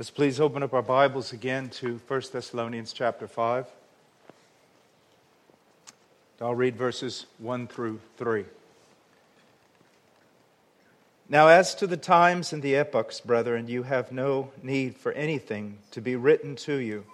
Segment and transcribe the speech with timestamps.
[0.00, 3.66] Let's please open up our Bibles again to 1 Thessalonians chapter 5.
[6.40, 8.46] I'll read verses 1 through 3.
[11.28, 15.76] Now, as to the times and the epochs, brethren, you have no need for anything
[15.90, 17.04] to be written to you,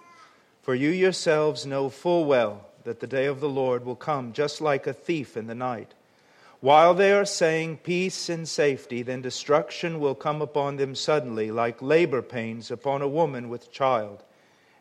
[0.63, 4.61] for you yourselves know full well that the day of the Lord will come just
[4.61, 5.93] like a thief in the night.
[6.59, 11.81] While they are saying peace and safety, then destruction will come upon them suddenly, like
[11.81, 14.23] labor pains upon a woman with child,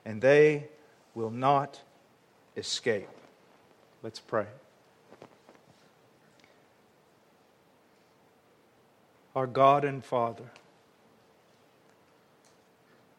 [0.04, 0.68] and they
[1.14, 1.82] will not
[2.56, 3.08] escape.
[4.02, 4.46] Let's pray.
[9.34, 10.50] Our God and Father,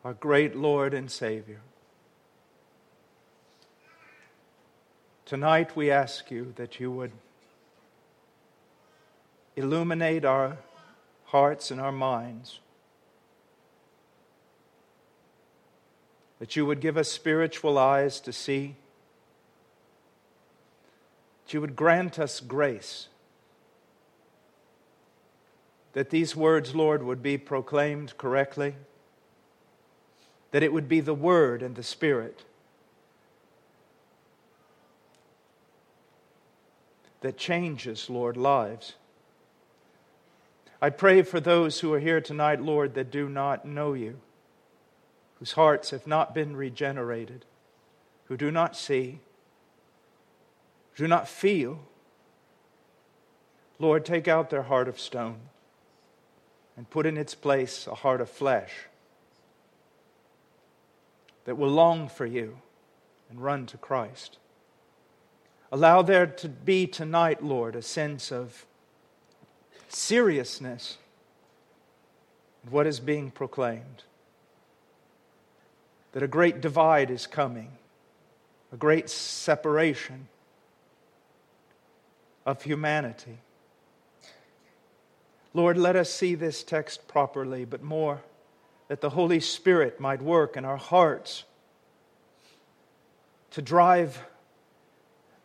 [0.04, 1.62] our great Lord and Savior,
[5.26, 7.12] tonight we ask you that you would
[9.58, 10.58] illuminate our
[11.26, 12.60] hearts and our minds.
[16.40, 18.76] That you would give us spiritual eyes to see.
[21.44, 23.08] That you would grant us grace.
[25.94, 28.76] That these words, Lord, would be proclaimed correctly.
[30.52, 32.44] That it would be the Word and the Spirit
[37.22, 38.94] that changes, Lord, lives.
[40.82, 44.20] I pray for those who are here tonight, Lord, that do not know you,
[45.40, 47.46] whose hearts have not been regenerated,
[48.26, 49.20] who do not see,
[50.96, 51.80] do not feel.
[53.80, 55.40] Lord, take out their heart of stone
[56.76, 58.72] and put in its place a heart of flesh
[61.46, 62.60] that will long for you
[63.32, 64.38] and run to Christ.
[65.72, 68.67] Allow there to be tonight, Lord, a sense of
[69.88, 70.98] seriousness
[72.66, 74.04] of what is being proclaimed.
[76.12, 77.72] That a great divide is coming,
[78.74, 80.28] a great separation
[82.46, 83.38] of humanity.
[85.54, 88.22] Lord, let us see this text properly, but more
[88.88, 91.44] that the Holy Spirit might work in our hearts
[93.52, 94.22] to drive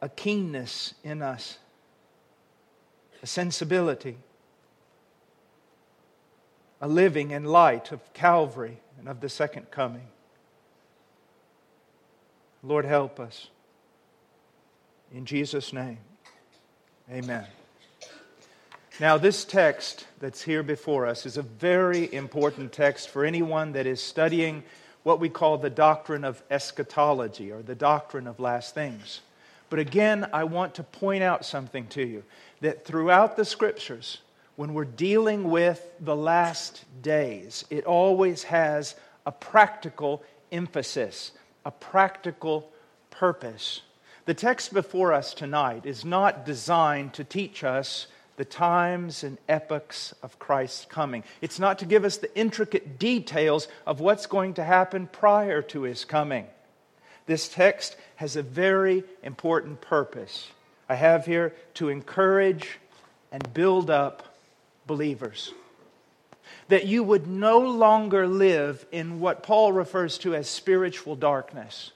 [0.01, 1.59] a keenness in us,
[3.23, 4.17] a sensibility
[6.83, 10.09] a living in light of Calvary and of the second coming.
[12.65, 13.49] Lord, help us.
[15.15, 15.99] In Jesus' name,
[17.11, 17.47] amen.
[18.99, 23.87] Now, this text that's here before us is a very important text for anyone that
[23.87, 24.65] is studying
[25.03, 29.21] what we call the doctrine of eschatology or the doctrine of last things.
[29.71, 32.25] But again, I want to point out something to you
[32.61, 34.19] that throughout the scriptures,
[34.63, 38.95] when we're dealing with the last days, it always has
[39.27, 41.33] a practical emphasis,
[41.65, 42.71] a practical
[43.11, 43.81] purpose.
[44.25, 48.07] The text before us tonight is not designed to teach us
[48.37, 51.25] the times and epochs of Christ's coming.
[51.41, 55.83] It's not to give us the intricate details of what's going to happen prior to
[55.83, 56.47] his coming.
[57.27, 60.47] This text has a very important purpose.
[60.89, 62.79] I have here to encourage
[63.33, 64.29] and build up
[64.87, 65.53] believers.
[66.69, 71.93] That you would no longer live in what Paul refers to as spiritual darkness.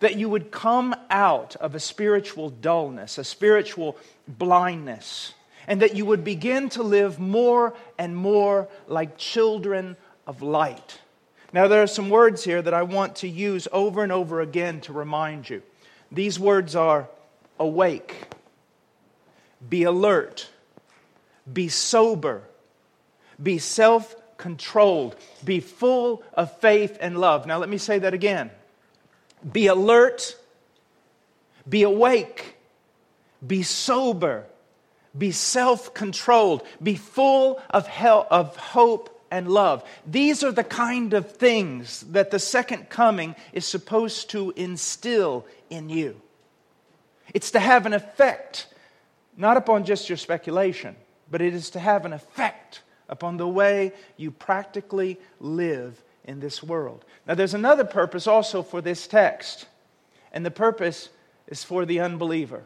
[0.00, 3.96] That you would come out of a spiritual dullness, a spiritual
[4.26, 5.34] blindness,
[5.66, 9.96] and that you would begin to live more and more like children
[10.26, 11.00] of light.
[11.52, 14.80] Now, there are some words here that I want to use over and over again
[14.82, 15.62] to remind you.
[16.12, 17.08] These words are
[17.58, 18.14] awake,
[19.68, 20.48] be alert,
[21.52, 22.42] be sober,
[23.42, 27.46] be self controlled, be full of faith and love.
[27.46, 28.50] Now, let me say that again.
[29.52, 30.36] Be alert,
[31.68, 32.56] be awake,
[33.46, 34.46] be sober,
[35.16, 39.84] be self controlled, be full of, hell, of hope and love.
[40.06, 45.90] These are the kind of things that the second coming is supposed to instill in
[45.90, 46.20] you.
[47.34, 48.68] It's to have an effect,
[49.36, 50.96] not upon just your speculation,
[51.30, 56.62] but it is to have an effect upon the way you practically live in this
[56.62, 57.04] world.
[57.26, 59.66] Now, there's another purpose also for this text,
[60.32, 61.08] and the purpose
[61.46, 62.64] is for the unbeliever.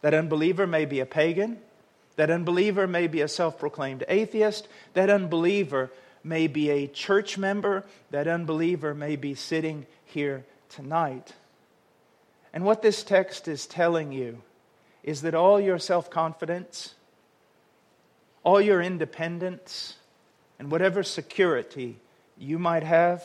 [0.00, 1.58] That unbeliever may be a pagan,
[2.16, 5.90] that unbeliever may be a self proclaimed atheist, that unbeliever
[6.24, 11.32] may be a church member, that unbeliever may be sitting here tonight.
[12.52, 14.42] And what this text is telling you
[15.02, 16.94] is that all your self confidence,
[18.44, 19.96] all your independence
[20.58, 21.98] and whatever security
[22.36, 23.22] you might have,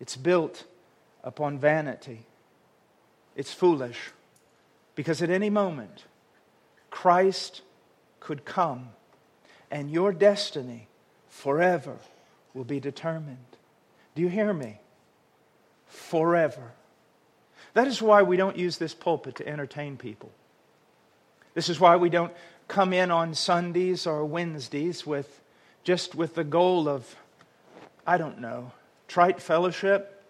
[0.00, 0.64] it's built
[1.22, 2.20] upon vanity.
[3.34, 3.98] It's foolish
[4.94, 6.04] because at any moment,
[6.90, 7.62] Christ
[8.20, 8.88] could come
[9.70, 10.88] and your destiny
[11.28, 11.96] forever
[12.54, 13.36] will be determined.
[14.14, 14.80] Do you hear me?
[15.86, 16.72] Forever.
[17.74, 20.30] That is why we don't use this pulpit to entertain people.
[21.52, 22.32] This is why we don't
[22.68, 25.40] come in on Sundays or Wednesdays with
[25.84, 27.14] just with the goal of,
[28.06, 28.72] I don't know,
[29.06, 30.24] trite fellowship,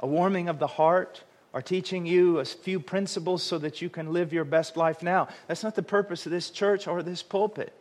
[0.00, 1.22] a warming of the heart,
[1.52, 5.28] or teaching you a few principles so that you can live your best life now.
[5.46, 7.72] That's not the purpose of this church or this pulpit.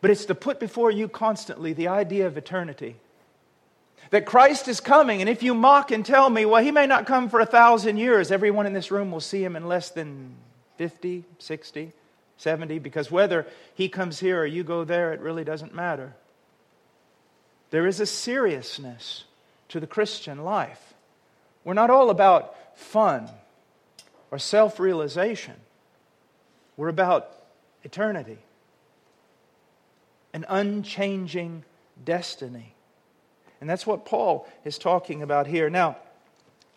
[0.00, 2.96] But it's to put before you constantly the idea of eternity.
[4.10, 7.06] That Christ is coming, and if you mock and tell me, well, he may not
[7.06, 10.36] come for a thousand years, everyone in this room will see him in less than
[10.76, 11.92] 50, 60,
[12.40, 16.14] 70, because whether he comes here or you go there, it really doesn't matter.
[17.68, 19.24] There is a seriousness
[19.68, 20.94] to the Christian life.
[21.64, 23.28] We're not all about fun
[24.30, 25.54] or self realization,
[26.76, 27.30] we're about
[27.84, 28.38] eternity,
[30.32, 31.64] an unchanging
[32.02, 32.74] destiny.
[33.60, 35.68] And that's what Paul is talking about here.
[35.68, 35.98] Now,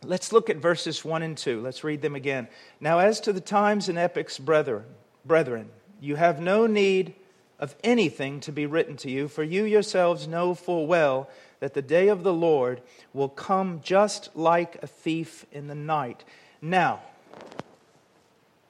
[0.03, 1.61] let's look at verses 1 and 2.
[1.61, 2.49] Let's read them again.
[2.81, 4.83] Now, as to the times and epochs, brethren,
[5.25, 7.13] brethren, you have no need
[7.59, 11.29] of anything to be written to you, for you yourselves know full well
[11.59, 12.81] that the day of the Lord
[13.13, 16.25] will come just like a thief in the night.
[16.61, 17.01] Now,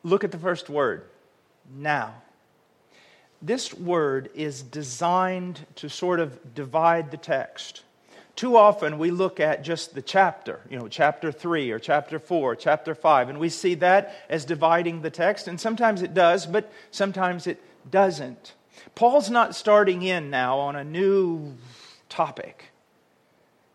[0.04, 1.04] look at the first word.
[1.76, 2.16] Now.
[3.42, 7.82] This word is designed to sort of divide the text.
[8.36, 12.56] Too often we look at just the chapter, you know, chapter 3 or chapter 4,
[12.56, 16.72] chapter 5, and we see that as dividing the text, and sometimes it does, but
[16.90, 18.54] sometimes it doesn't.
[18.96, 21.56] Paul's not starting in now on a new
[22.10, 22.72] topic.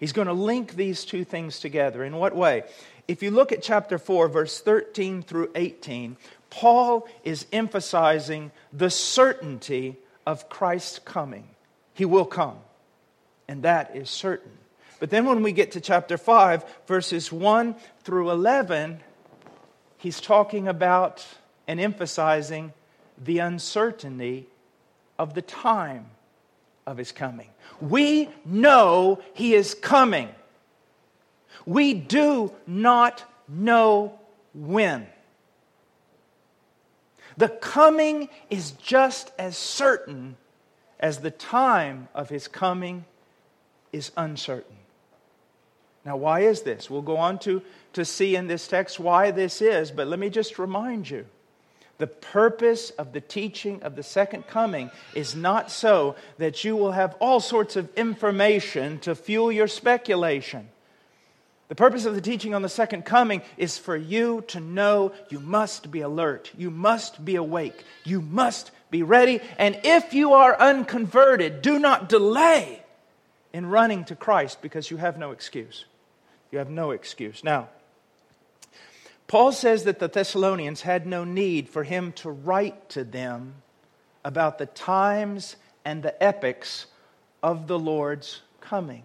[0.00, 2.02] He's going to link these two things together.
[2.02, 2.64] In what way?
[3.06, 6.16] If you look at chapter 4, verse 13 through 18,
[6.50, 9.96] Paul is emphasizing the certainty
[10.26, 11.48] of Christ's coming.
[11.94, 12.58] He will come
[13.48, 14.52] and that is certain.
[15.00, 19.00] But then when we get to chapter 5, verses 1 through 11,
[19.96, 21.26] he's talking about
[21.66, 22.72] and emphasizing
[23.16, 24.46] the uncertainty
[25.18, 26.06] of the time
[26.86, 27.48] of his coming.
[27.80, 30.28] We know he is coming.
[31.66, 34.18] We do not know
[34.54, 35.06] when.
[37.36, 40.36] The coming is just as certain
[40.98, 43.04] as the time of his coming
[43.92, 44.76] is uncertain.
[46.04, 46.88] Now, why is this?
[46.88, 47.62] We'll go on to,
[47.92, 51.26] to see in this text why this is, but let me just remind you
[51.98, 56.92] the purpose of the teaching of the second coming is not so that you will
[56.92, 60.68] have all sorts of information to fuel your speculation.
[61.68, 65.40] The purpose of the teaching on the second coming is for you to know you
[65.40, 70.58] must be alert, you must be awake, you must be ready, and if you are
[70.58, 72.82] unconverted, do not delay
[73.52, 75.84] in running to Christ because you have no excuse.
[76.50, 77.44] You have no excuse.
[77.44, 77.68] Now,
[79.26, 83.54] Paul says that the Thessalonians had no need for him to write to them
[84.24, 86.86] about the times and the epochs
[87.42, 89.02] of the Lord's coming.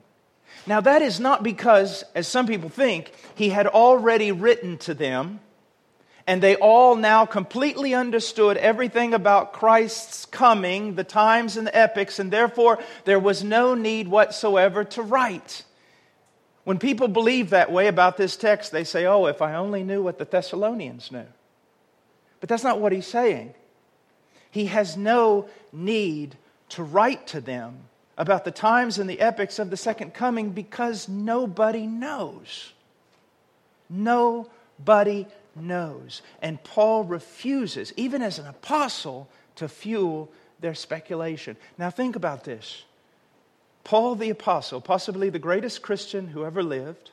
[0.66, 5.40] Now, that is not because, as some people think, he had already written to them
[6.25, 12.19] and they all now completely understood everything about Christ's coming, the times and the epochs,
[12.19, 15.63] and therefore there was no need whatsoever to write.
[16.63, 20.01] When people believe that way about this text, they say, Oh, if I only knew
[20.01, 21.25] what the Thessalonians knew.
[22.39, 23.53] But that's not what he's saying.
[24.49, 26.37] He has no need
[26.69, 27.80] to write to them
[28.18, 32.71] about the times and the epochs of the second coming because nobody knows.
[33.89, 36.22] Nobody knows.
[36.42, 41.57] And Paul refuses, even as an apostle, to fuel their speculation.
[41.78, 42.83] Now, think about this.
[43.83, 47.12] Paul the apostle, possibly the greatest Christian who ever lived,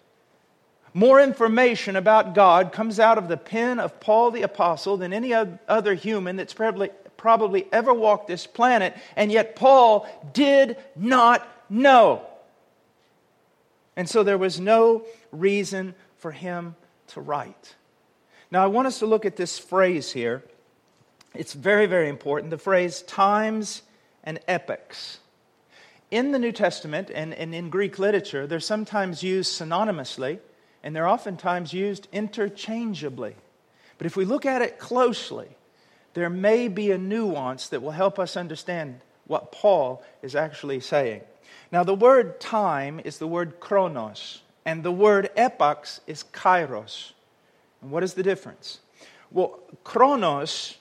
[0.95, 5.33] more information about God comes out of the pen of Paul the apostle than any
[5.33, 12.23] other human that's probably, probably ever walked this planet, and yet Paul did not know.
[13.97, 16.75] And so there was no reason for him
[17.09, 17.75] to write.
[18.51, 20.43] Now, I want us to look at this phrase here.
[21.35, 23.83] It's very, very important the phrase times
[24.25, 25.19] and epochs.
[26.11, 30.41] In the New Testament and, and in Greek literature, they're sometimes used synonymously
[30.83, 33.37] and they're oftentimes used interchangeably.
[33.99, 35.49] But if we look at it closely,
[36.15, 41.21] there may be a nuance that will help us understand what Paul is actually saying.
[41.71, 47.13] Now, the word time is the word chronos, and the word epochs is kairos.
[47.83, 48.81] And what is the difference?
[49.31, 50.77] Well, chronos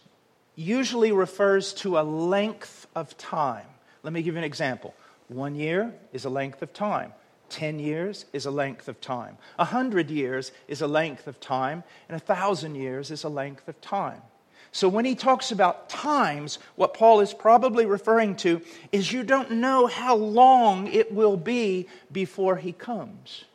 [0.56, 3.65] usually refers to a length of time.
[4.03, 4.94] Let me give you an example.
[5.27, 7.13] One year is a length of time.
[7.50, 9.38] 10 years is a length of time.
[9.58, 11.84] A hundred years is a length of time.
[12.08, 14.22] And a thousand years is a length of time.
[14.72, 19.51] So when he talks about times, what Paul is probably referring to is you don't
[19.51, 23.46] know how long it will be before he comes.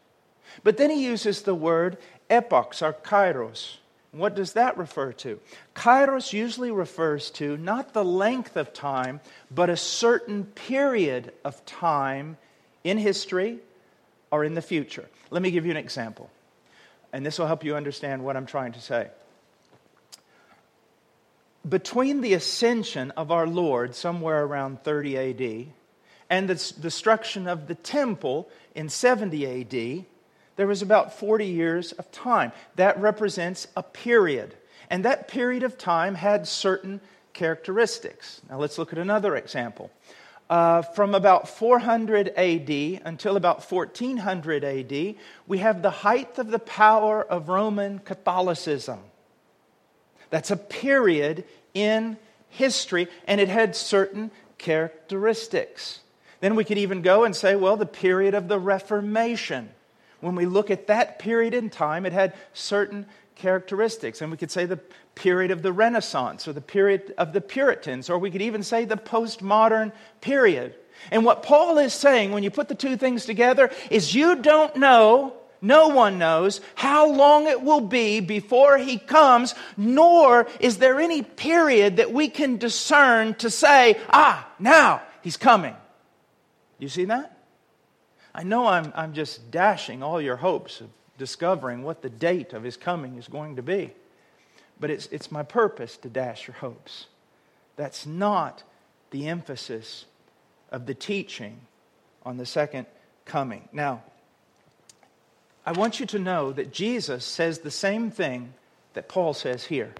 [0.63, 1.99] But then he uses the word
[2.31, 3.77] epochs or kairos.
[4.13, 5.41] What does that refer to?
[5.75, 12.37] Kairos usually refers to not the length of time, but a certain period of time
[12.85, 13.59] in history
[14.31, 15.09] or in the future.
[15.31, 16.31] Let me give you an example,
[17.13, 19.09] and this will help you understand what I'm trying to say.
[21.69, 25.67] Between the ascension of our Lord, somewhere around 30 AD,
[26.31, 30.05] and the destruction of the temple in 70 AD,
[30.57, 32.53] there was about 40 years of time.
[32.77, 34.55] That represents a period.
[34.91, 37.01] And that period of time had certain
[37.33, 38.41] characteristics.
[38.49, 39.91] Now let's look at another example.
[40.49, 45.15] Uh, from about 400 AD until about 1400 AD,
[45.47, 49.01] we have the height of the power of Roman Catholicism.
[50.31, 52.19] That's a period in
[52.51, 56.01] history, and it had certain characteristics.
[56.41, 59.71] Then we could even go and say, well, the period of the Reformation
[60.25, 64.23] when we look at that period in time, it had certain characteristics.
[64.23, 64.81] And we could say the
[65.15, 68.85] period of the Renaissance or the period of the Puritans, or we could even say
[68.85, 70.75] the postmodern period.
[71.11, 74.77] And what Paul is saying when you put the two things together is you don't
[74.77, 81.01] know, no one knows, how long it will be before he comes, nor is there
[81.01, 85.75] any period that we can discern to say, ah, now he's coming.
[86.79, 87.34] You see that?
[88.35, 90.89] I know I'm, I'm just dashing all your hopes of
[91.19, 93.93] discovering what the date of his coming is going to be.
[94.81, 97.07] But it's, it's my purpose to dash your hopes.
[97.77, 98.65] That's not
[99.11, 100.07] the emphasis
[100.71, 101.61] of the teaching
[102.25, 102.87] on the second
[103.25, 103.69] coming.
[103.73, 104.03] Now,
[105.65, 108.53] I want you to know that Jesus says the same thing
[108.95, 109.95] that Paul says here.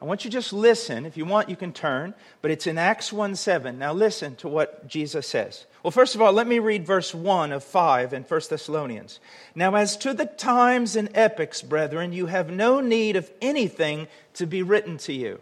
[0.00, 1.06] I want you to just listen.
[1.06, 3.78] If you want, you can turn, but it's in Acts 1 7.
[3.78, 5.66] Now listen to what Jesus says.
[5.82, 9.18] Well, first of all, let me read verse 1 of 5 in 1 Thessalonians.
[9.56, 14.46] Now, as to the times and epochs, brethren, you have no need of anything to
[14.46, 15.40] be written to you.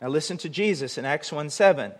[0.00, 1.92] Now listen to Jesus in Acts 1 7.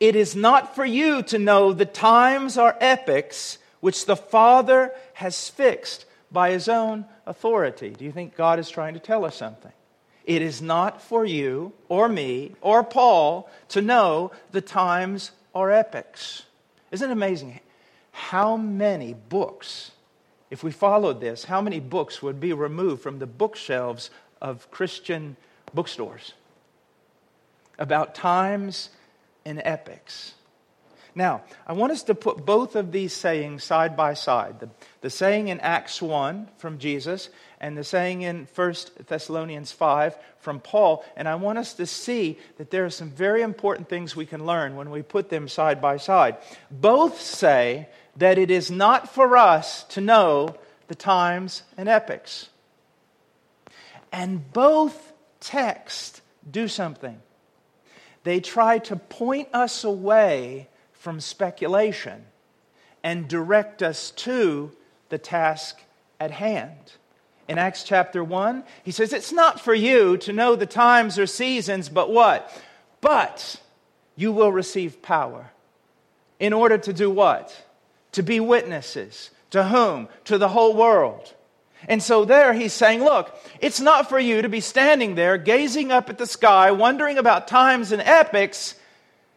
[0.00, 5.48] It is not for you to know the times or epochs which the Father has
[5.48, 7.90] fixed by his own authority.
[7.90, 9.72] Do you think God is trying to tell us something?
[10.26, 16.44] It is not for you or me or Paul to know the times or epochs.
[16.90, 17.60] Isn't it amazing
[18.10, 19.92] how many books,
[20.50, 25.36] if we followed this, how many books would be removed from the bookshelves of Christian
[25.72, 26.32] bookstores
[27.78, 28.90] about times
[29.44, 30.34] and epochs?
[31.16, 34.60] Now, I want us to put both of these sayings side by side.
[34.60, 34.68] The,
[35.00, 38.74] the saying in Acts 1 from Jesus and the saying in 1
[39.06, 41.02] Thessalonians 5 from Paul.
[41.16, 44.44] And I want us to see that there are some very important things we can
[44.44, 46.36] learn when we put them side by side.
[46.70, 50.54] Both say that it is not for us to know
[50.88, 52.50] the times and epochs.
[54.12, 57.22] And both texts do something.
[58.22, 60.68] They try to point us away
[61.06, 62.24] from speculation
[63.04, 64.72] and direct us to
[65.08, 65.80] the task
[66.18, 66.94] at hand.
[67.46, 71.28] In Acts chapter 1, he says, It's not for you to know the times or
[71.28, 72.52] seasons, but what?
[73.00, 73.60] But
[74.16, 75.52] you will receive power.
[76.40, 77.54] In order to do what?
[78.10, 79.30] To be witnesses.
[79.50, 80.08] To whom?
[80.24, 81.32] To the whole world.
[81.86, 85.92] And so there he's saying, Look, it's not for you to be standing there gazing
[85.92, 88.74] up at the sky, wondering about times and epochs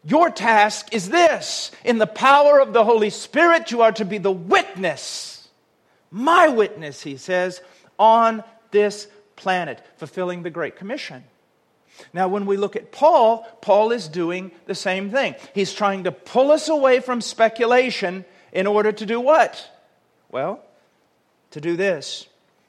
[0.03, 4.17] your task is this in the power of the Holy Spirit, you are to be
[4.17, 5.47] the witness,
[6.11, 7.61] my witness, he says,
[7.97, 11.23] on this planet, fulfilling the Great Commission.
[12.13, 15.35] Now, when we look at Paul, Paul is doing the same thing.
[15.53, 19.69] He's trying to pull us away from speculation in order to do what?
[20.31, 20.63] Well,
[21.51, 22.27] to do this.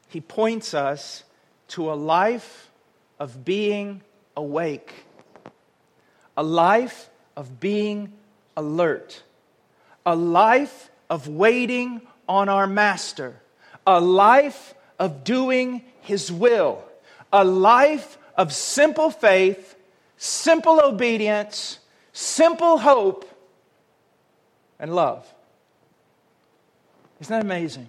[0.08, 1.24] He points us
[1.68, 2.70] to a life
[3.18, 4.02] of being
[4.36, 4.92] awake,
[6.36, 8.12] a life of being
[8.56, 9.22] alert,
[10.04, 13.40] a life of waiting on our Master,
[13.86, 16.84] a life of doing His will,
[17.32, 19.76] a life of simple faith,
[20.16, 21.78] simple obedience,
[22.12, 23.26] simple hope,
[24.78, 25.26] and love.
[27.20, 27.88] Isn't that amazing?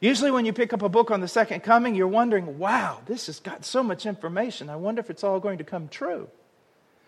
[0.00, 3.26] Usually, when you pick up a book on the second coming, you're wondering, wow, this
[3.26, 4.68] has got so much information.
[4.68, 6.28] I wonder if it's all going to come true.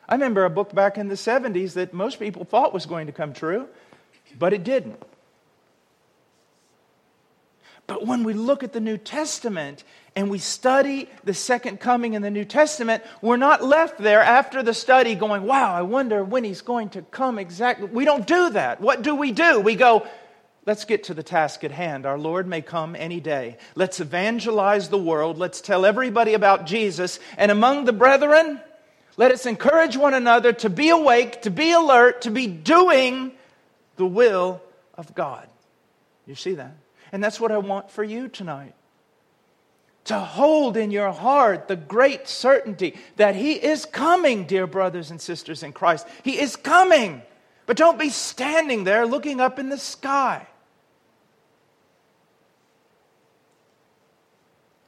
[0.08, 3.12] I remember a book back in the 70s that most people thought was going to
[3.12, 3.68] come true,
[4.38, 5.02] but it didn't.
[7.86, 9.84] But when we look at the New Testament
[10.16, 14.62] and we study the second coming in the New Testament, we're not left there after
[14.62, 17.86] the study going, wow, I wonder when he's going to come exactly.
[17.86, 18.80] We don't do that.
[18.80, 19.60] What do we do?
[19.60, 20.04] We go,
[20.66, 22.06] let's get to the task at hand.
[22.06, 23.56] Our Lord may come any day.
[23.76, 25.38] Let's evangelize the world.
[25.38, 27.20] Let's tell everybody about Jesus.
[27.36, 28.60] And among the brethren,
[29.16, 33.32] let us encourage one another to be awake, to be alert, to be doing
[33.96, 34.60] the will
[34.94, 35.48] of God.
[36.26, 36.76] You see that?
[37.12, 38.74] And that's what I want for you tonight.
[40.06, 45.20] To hold in your heart the great certainty that He is coming, dear brothers and
[45.20, 46.06] sisters in Christ.
[46.22, 47.22] He is coming.
[47.64, 50.46] But don't be standing there looking up in the sky.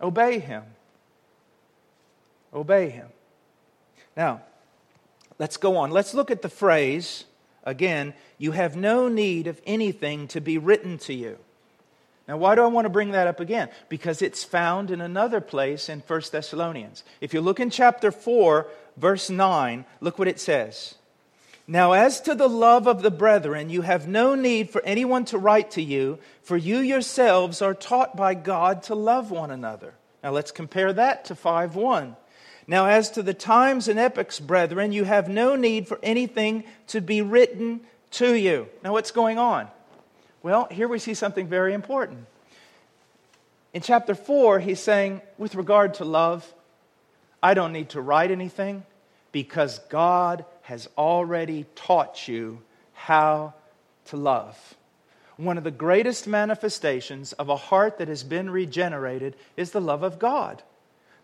[0.01, 0.63] Obey Him.
[2.55, 3.09] Obey Him.
[4.19, 4.43] Now,
[5.39, 5.93] let's go on.
[5.93, 7.25] Let's look at the phrase
[7.65, 11.39] again you have no need of anything to be written to you.
[12.27, 13.69] Now, why do I want to bring that up again?
[13.89, 17.03] Because it's found in another place in 1 Thessalonians.
[17.21, 20.97] If you look in chapter 4, verse 9, look what it says.
[21.67, 25.39] Now, as to the love of the brethren, you have no need for anyone to
[25.39, 29.95] write to you, for you yourselves are taught by God to love one another.
[30.23, 32.17] Now, let's compare that to 5 1.
[32.71, 37.01] Now, as to the times and epochs, brethren, you have no need for anything to
[37.01, 37.81] be written
[38.13, 38.69] to you.
[38.85, 39.69] Now, what's going on?
[40.43, 42.27] Well, here we see something very important.
[43.73, 46.47] In chapter 4, he's saying, with regard to love,
[47.43, 48.85] I don't need to write anything
[49.33, 52.61] because God has already taught you
[52.93, 53.55] how
[54.07, 54.77] to love.
[55.39, 60.03] One of the greatest manifestations of a heart that has been regenerated is the love
[60.03, 60.63] of God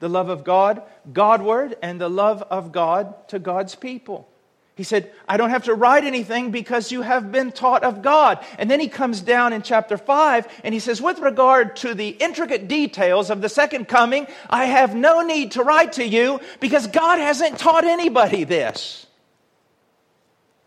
[0.05, 0.83] the love of God
[1.15, 4.29] Godward and the love of God to God's people.
[4.75, 8.45] He said, I don't have to write anything because you have been taught of God.
[8.59, 12.09] And then he comes down in chapter 5 and he says, With regard to the
[12.09, 16.87] intricate details of the second coming, I have no need to write to you because
[16.87, 19.07] God hasn't taught anybody this.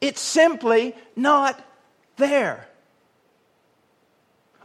[0.02, 1.64] It's simply not
[2.16, 2.68] there.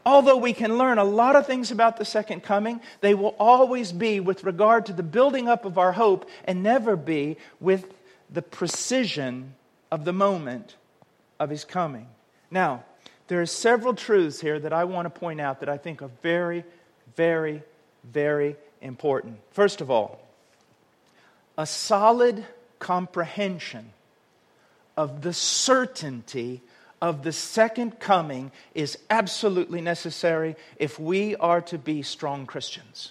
[0.05, 3.93] Although we can learn a lot of things about the second coming, they will always
[3.93, 7.93] be with regard to the building up of our hope and never be with
[8.29, 9.55] the precision
[9.91, 10.77] of the moment
[11.39, 12.09] of his coming.
[12.51, 12.85] Now,
[13.29, 16.11] there are several truths here that I want to point out that I think are
[16.23, 16.65] very,
[17.17, 17.63] very,
[18.05, 19.39] very important.
[19.53, 20.21] First of all,
[21.57, 22.45] a solid
[22.79, 23.93] comprehension
[24.97, 26.63] of the certainty
[27.03, 33.11] of the second coming is absolutely necessary if we are to be strong Christians.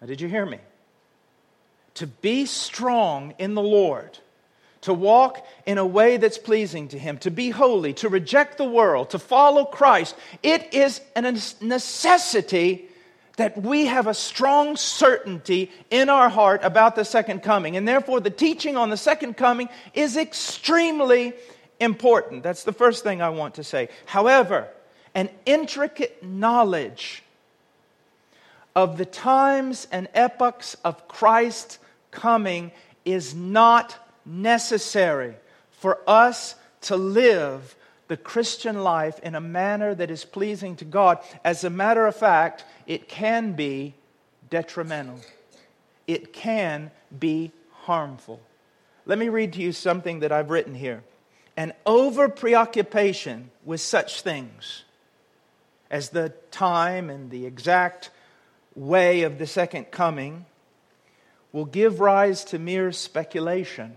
[0.00, 0.58] Now, did you hear me?
[1.96, 4.18] To be strong in the Lord,
[4.80, 8.64] to walk in a way that's pleasing to Him, to be holy, to reject the
[8.64, 12.88] world, to follow Christ, it is a necessity
[13.36, 17.76] that we have a strong certainty in our heart about the second coming.
[17.76, 21.34] And therefore, the teaching on the second coming is extremely
[21.82, 22.42] important.
[22.42, 23.88] That's the first thing I want to say.
[24.06, 24.68] However,
[25.14, 27.22] an intricate knowledge
[28.74, 31.78] of the times and epochs of Christ's
[32.10, 32.72] coming
[33.04, 35.34] is not necessary
[35.72, 37.74] for us to live
[38.08, 41.18] the Christian life in a manner that is pleasing to God.
[41.44, 43.94] As a matter of fact, it can be
[44.50, 45.20] detrimental,
[46.06, 48.40] it can be harmful.
[49.04, 51.02] Let me read to you something that I've written here
[51.56, 54.84] an over preoccupation with such things
[55.90, 58.10] as the time and the exact
[58.74, 60.46] way of the second coming
[61.52, 63.94] will give rise to mere speculation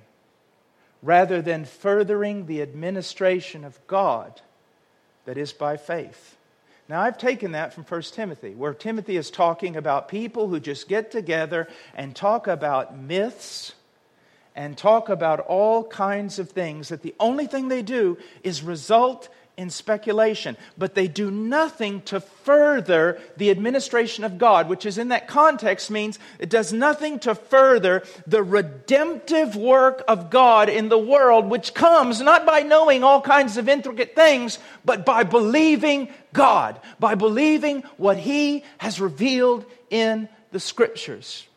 [1.02, 4.42] rather than furthering the administration of God
[5.26, 6.36] that is by faith.
[6.90, 10.88] Now, I've taken that from 1 Timothy, where Timothy is talking about people who just
[10.88, 13.74] get together and talk about myths
[14.56, 19.30] and talk about all kinds of things that the only thing they do is result
[19.58, 25.10] in speculation, but they do nothing to further the administration of God, which is in
[25.10, 30.98] that context means it does nothing to further the redemptive work of God in the
[30.98, 36.80] world, which comes not by knowing all kinds of intricate things, but by believing God,
[37.00, 41.48] by believing what He has revealed in the Scriptures.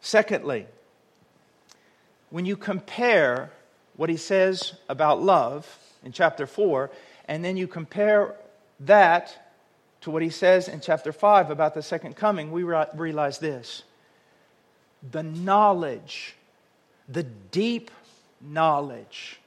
[0.00, 0.66] Secondly,
[2.36, 3.50] when you compare
[3.96, 5.66] what he says about love
[6.04, 6.90] in chapter 4,
[7.28, 8.34] and then you compare
[8.78, 9.54] that
[10.02, 13.84] to what he says in chapter 5 about the second coming, we realize this.
[15.12, 16.36] The knowledge,
[17.08, 17.90] the deep
[18.42, 19.40] knowledge,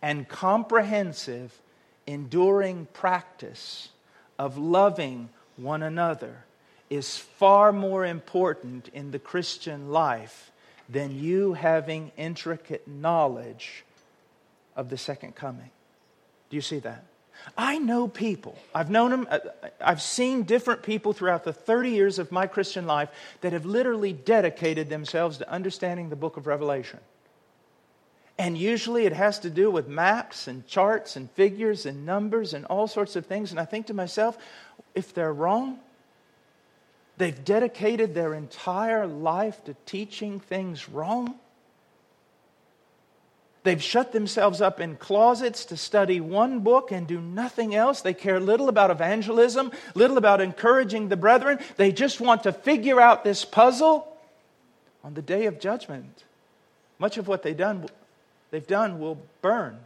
[0.00, 1.60] and comprehensive,
[2.06, 3.90] enduring practice
[4.38, 5.28] of loving
[5.58, 6.46] one another
[6.88, 10.51] is far more important in the Christian life
[10.88, 13.84] than you having intricate knowledge
[14.76, 15.70] of the second coming.
[16.50, 17.04] Do you see that?
[17.56, 18.56] I know people.
[18.74, 19.38] I've known them, uh,
[19.80, 23.08] I've seen different people throughout the 30 years of my Christian life
[23.40, 27.00] that have literally dedicated themselves to understanding the book of Revelation.
[28.38, 32.64] And usually it has to do with maps and charts and figures and numbers and
[32.66, 33.50] all sorts of things.
[33.50, 34.38] And I think to myself,
[34.94, 35.78] if they're wrong,
[37.16, 41.34] they've dedicated their entire life to teaching things wrong.
[43.64, 48.00] They've shut themselves up in closets to study one book and do nothing else.
[48.00, 51.60] They care little about evangelism, little about encouraging the brethren.
[51.76, 54.08] They just want to figure out this puzzle
[55.04, 56.24] on the day of judgment.
[56.98, 57.86] Much of what they've done,
[58.50, 59.78] they've done will burn.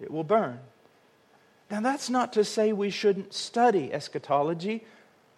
[0.00, 0.60] It will burn.
[1.70, 4.84] Now, that's not to say we shouldn't study eschatology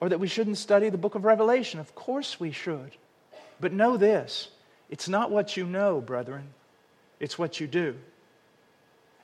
[0.00, 1.80] or that we shouldn't study the book of Revelation.
[1.80, 2.92] Of course we should.
[3.60, 4.48] But know this
[4.90, 6.54] it's not what you know, brethren
[7.20, 7.96] it's what you do.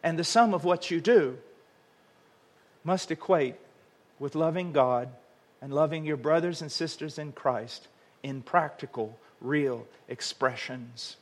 [0.03, 1.39] And the sum of what you do
[2.85, 3.57] must equate
[4.19, 5.09] with loving God
[5.61, 7.89] and loving your brothers and sisters in Christ
[8.23, 11.17] in practical, real expressions.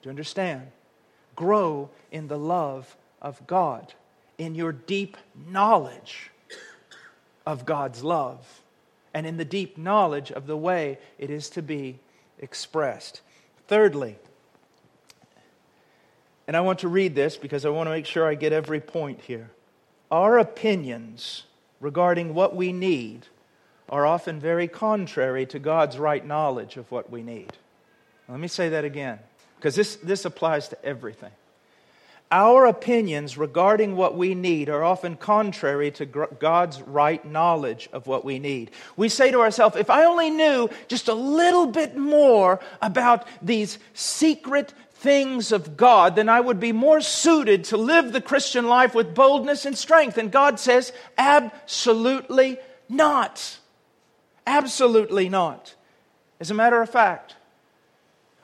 [0.00, 0.68] Do you understand?
[1.34, 3.94] Grow in the love of God,
[4.38, 5.16] in your deep
[5.48, 6.30] knowledge
[7.46, 8.61] of God's love,
[9.14, 11.98] and in the deep knowledge of the way it is to be
[12.38, 13.20] expressed.
[13.68, 14.16] Thirdly,
[16.46, 18.80] and I want to read this because I want to make sure I get every
[18.80, 19.50] point here.
[20.10, 21.44] Our opinions
[21.80, 23.26] regarding what we need
[23.88, 27.52] are often very contrary to God's right knowledge of what we need.
[28.28, 29.18] Let me say that again,
[29.56, 31.32] because this, this applies to everything.
[32.32, 38.24] Our opinions regarding what we need are often contrary to God's right knowledge of what
[38.24, 38.70] we need.
[38.96, 43.78] We say to ourselves, if I only knew just a little bit more about these
[43.92, 48.94] secret things of God, then I would be more suited to live the Christian life
[48.94, 50.16] with boldness and strength.
[50.16, 52.56] And God says, absolutely
[52.88, 53.58] not.
[54.46, 55.74] Absolutely not.
[56.40, 57.36] As a matter of fact,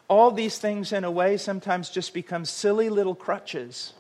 [0.09, 3.93] all these things, in a way, sometimes just become silly little crutches.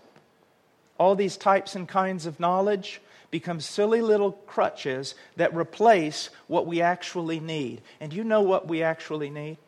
[0.98, 6.80] All these types and kinds of knowledge become silly little crutches that replace what we
[6.80, 7.82] actually need.
[8.00, 9.58] And do you know what we actually need?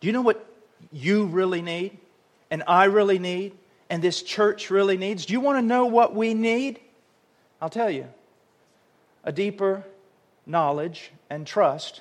[0.00, 0.46] Do you know what
[0.92, 1.98] you really need,
[2.50, 3.52] and I really need,
[3.88, 5.26] and this church really needs?
[5.26, 6.80] Do you want to know what we need?
[7.60, 8.08] I'll tell you
[9.24, 9.84] a deeper
[10.46, 12.00] knowledge and trust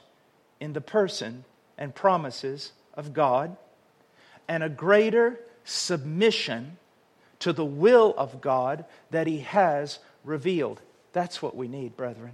[0.59, 1.43] in the person
[1.77, 3.55] and promises of God,
[4.47, 6.77] and a greater submission
[7.39, 10.81] to the will of God that He has revealed.
[11.13, 12.33] That's what we need, brethren.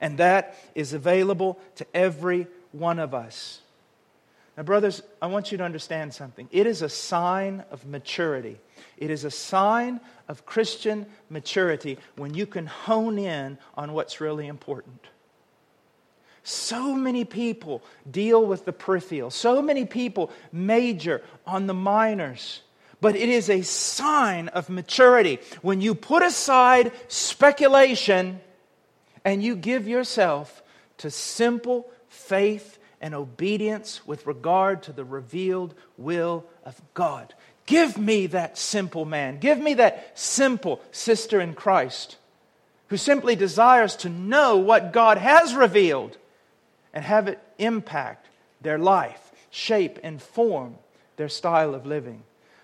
[0.00, 3.60] And that is available to every one of us.
[4.56, 6.48] Now, brothers, I want you to understand something.
[6.50, 8.58] It is a sign of maturity.
[8.96, 14.46] It is a sign of Christian maturity when you can hone in on what's really
[14.46, 15.00] important.
[16.42, 22.62] So many people deal with the peripheral, so many people major on the minors.
[23.00, 28.40] But it is a sign of maturity when you put aside speculation
[29.24, 30.62] and you give yourself
[30.98, 37.34] to simple faith and obedience with regard to the revealed will of God.
[37.64, 39.38] Give me that simple man.
[39.38, 42.16] Give me that simple sister in Christ
[42.88, 46.18] who simply desires to know what God has revealed
[46.92, 48.26] and have it impact
[48.60, 50.76] their life, shape, and form
[51.16, 52.22] their style of living.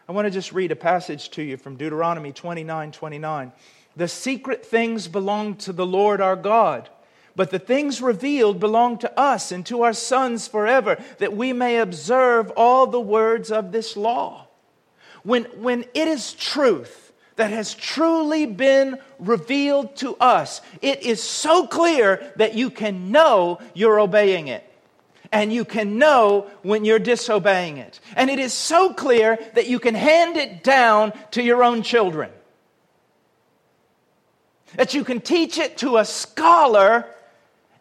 [0.09, 3.53] I want to just read a passage to you from Deuteronomy 29 29.
[3.97, 6.91] The secret things belong to the Lord our God
[7.37, 11.77] but the things revealed belong to us and to our sons forever, that we may
[11.77, 14.49] observe all the words of this law.
[15.23, 17.06] When, when it is truth
[17.37, 23.61] that has truly been revealed to us, it is so clear that you can know
[23.75, 24.65] you're obeying it.
[25.33, 28.01] And you can know when you're disobeying it.
[28.15, 32.31] And it is so clear that you can hand it down to your own children.
[34.77, 37.07] That you can teach it to a scholar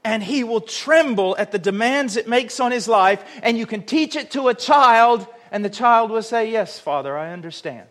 [0.04, 3.24] and he will tremble at the demands it makes on his life.
[3.42, 7.18] And you can teach it to a child, and the child will say, Yes, Father,
[7.18, 7.88] I understand.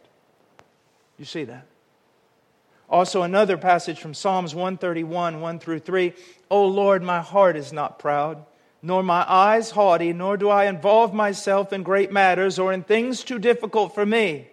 [1.18, 1.66] You see that?
[2.88, 6.12] Also, another passage from Psalms 131, 1 through 3.
[6.50, 8.44] O Lord, my heart is not proud,
[8.82, 13.24] nor my eyes haughty, nor do I involve myself in great matters or in things
[13.24, 14.48] too difficult for me.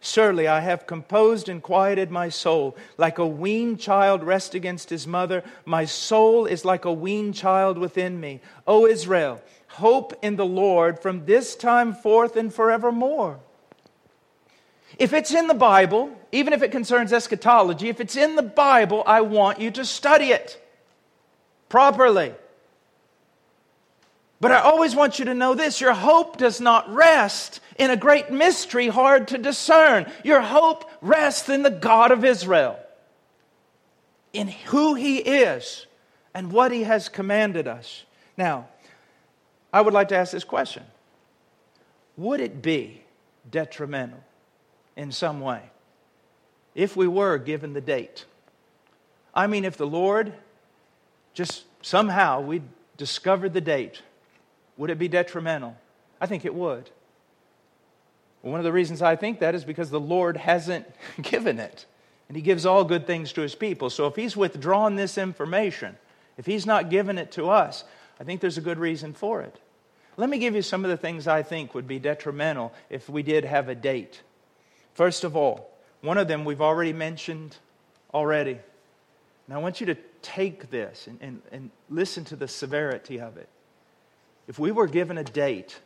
[0.00, 2.76] Surely I have composed and quieted my soul.
[2.96, 7.76] Like a weaned child rest against his mother, my soul is like a weaned child
[7.76, 8.40] within me.
[8.66, 13.40] O Israel, hope in the Lord from this time forth and forevermore.
[14.98, 19.02] If it's in the Bible, even if it concerns eschatology, if it's in the Bible,
[19.06, 20.62] I want you to study it
[21.68, 22.34] properly.
[24.40, 27.96] But I always want you to know this your hope does not rest in a
[27.96, 30.10] great mystery hard to discern.
[30.24, 32.78] Your hope rests in the God of Israel,
[34.32, 35.86] in who He is
[36.34, 38.04] and what He has commanded us.
[38.36, 38.68] Now,
[39.72, 40.84] I would like to ask this question
[42.16, 43.02] Would it be
[43.50, 44.22] detrimental
[44.96, 45.62] in some way
[46.74, 48.26] if we were given the date.
[49.34, 50.32] I mean, if the Lord
[51.32, 52.62] just somehow we
[52.96, 54.02] discovered the date,
[54.76, 55.76] would it be detrimental?
[56.20, 56.90] I think it would.
[58.42, 60.86] One of the reasons I think that is because the Lord hasn't
[61.22, 61.86] given it.
[62.28, 63.90] And He gives all good things to His people.
[63.90, 65.96] So if He's withdrawn this information,
[66.36, 67.84] if He's not given it to us,
[68.20, 69.58] I think there's a good reason for it.
[70.16, 73.22] Let me give you some of the things I think would be detrimental if we
[73.22, 74.22] did have a date.
[74.96, 77.54] First of all, one of them we've already mentioned
[78.14, 78.58] already.
[79.46, 83.36] Now I want you to take this and, and, and listen to the severity of
[83.36, 83.50] it.
[84.48, 85.80] If we were given a date,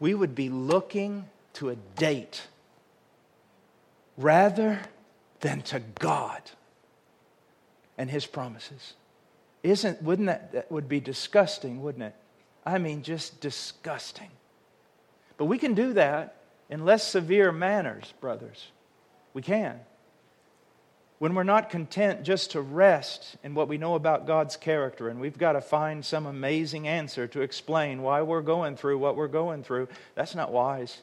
[0.00, 2.40] we would be looking to a date
[4.16, 4.80] rather
[5.40, 6.40] than to God
[7.98, 8.94] and His promises.
[9.62, 12.14] Isn't, wouldn't that, that would be disgusting, wouldn't it?
[12.64, 14.30] I mean, just disgusting.
[15.36, 16.36] But we can do that
[16.72, 18.68] in less severe manners, brothers.
[19.34, 19.78] We can.
[21.18, 25.20] When we're not content just to rest in what we know about God's character, and
[25.20, 29.28] we've got to find some amazing answer to explain why we're going through what we're
[29.28, 31.02] going through, that's not wise.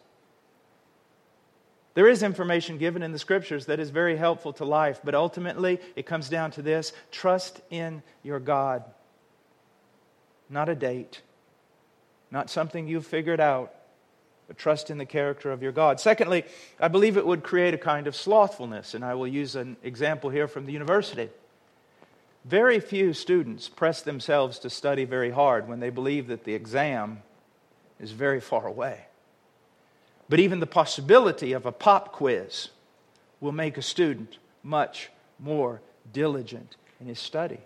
[1.94, 5.80] There is information given in the scriptures that is very helpful to life, but ultimately
[5.96, 8.84] it comes down to this trust in your God.
[10.50, 11.22] Not a date,
[12.32, 13.76] not something you've figured out,
[14.50, 16.00] but trust in the character of your God.
[16.00, 16.44] Secondly,
[16.80, 20.32] I believe it would create a kind of slothfulness, and I will use an example
[20.32, 21.30] here from the university.
[22.46, 27.22] Very few students press themselves to study very hard when they believe that the exam
[28.00, 29.02] is very far away.
[30.28, 32.70] But even the possibility of a pop quiz
[33.40, 35.80] will make a student much more
[36.12, 37.60] diligent in his study.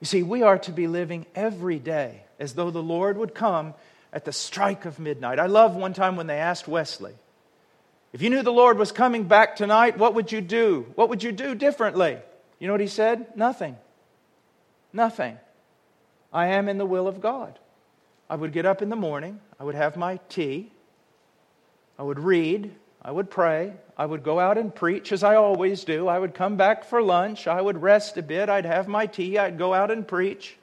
[0.00, 3.74] You see, we are to be living every day as though the Lord would come
[4.12, 5.38] at the strike of midnight.
[5.38, 7.14] I love one time when they asked Wesley,
[8.12, 10.86] if you knew the Lord was coming back tonight, what would you do?
[10.96, 12.18] What would you do differently?
[12.58, 13.36] You know what he said?
[13.36, 13.76] Nothing.
[14.92, 15.38] Nothing.
[16.32, 17.58] I am in the will of God.
[18.28, 20.70] I would get up in the morning, I would have my tea,
[21.98, 25.82] I would read, I would pray, I would go out and preach as I always
[25.82, 26.06] do.
[26.06, 29.36] I would come back for lunch, I would rest a bit, I'd have my tea,
[29.36, 30.56] I'd go out and preach.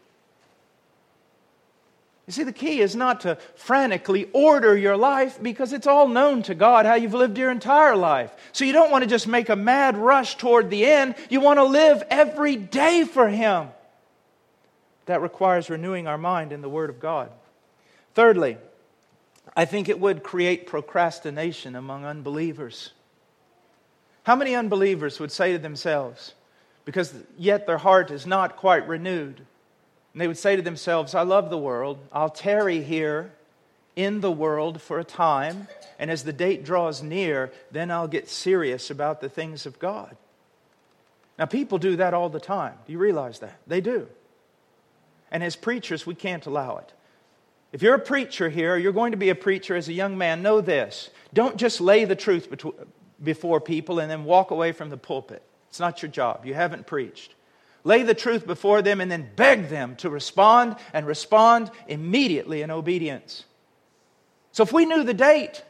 [2.27, 6.43] You see, the key is not to frantically order your life because it's all known
[6.43, 8.31] to God how you've lived your entire life.
[8.51, 11.15] So you don't want to just make a mad rush toward the end.
[11.29, 13.69] You want to live every day for Him.
[15.05, 17.31] That requires renewing our mind in the Word of God.
[18.13, 18.57] Thirdly,
[19.55, 22.91] I think it would create procrastination among unbelievers.
[24.23, 26.33] How many unbelievers would say to themselves,
[26.83, 29.45] because yet their heart is not quite renewed,
[30.17, 31.99] and they would say to themselves, I love the world.
[32.11, 33.31] I'll tarry here
[33.95, 35.67] in the world for a time.
[35.99, 40.17] And as the date draws near, then I'll get serious about the things of God.
[41.37, 42.73] Now, people do that all the time.
[42.87, 43.59] Do you realize that?
[43.67, 44.07] They do.
[45.29, 46.91] And as preachers, we can't allow it.
[47.71, 50.41] If you're a preacher here, you're going to be a preacher as a young man,
[50.41, 51.11] know this.
[51.31, 52.51] Don't just lay the truth
[53.23, 55.43] before people and then walk away from the pulpit.
[55.69, 56.43] It's not your job.
[56.43, 57.35] You haven't preached
[57.87, 62.69] lay the truth before them, and then beg them to respond and respond immediately in
[62.69, 63.45] obedience.
[64.51, 65.63] So if we knew the date,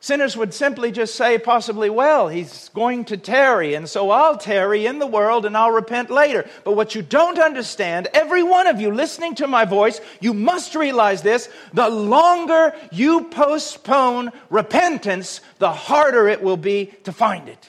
[0.00, 4.84] sinners would simply just say, possibly, well, he's going to tarry, and so I'll tarry
[4.84, 6.48] in the world and I'll repent later.
[6.62, 10.74] But what you don't understand, every one of you listening to my voice, you must
[10.74, 17.68] realize this the longer you postpone repentance, the harder it will be to find it.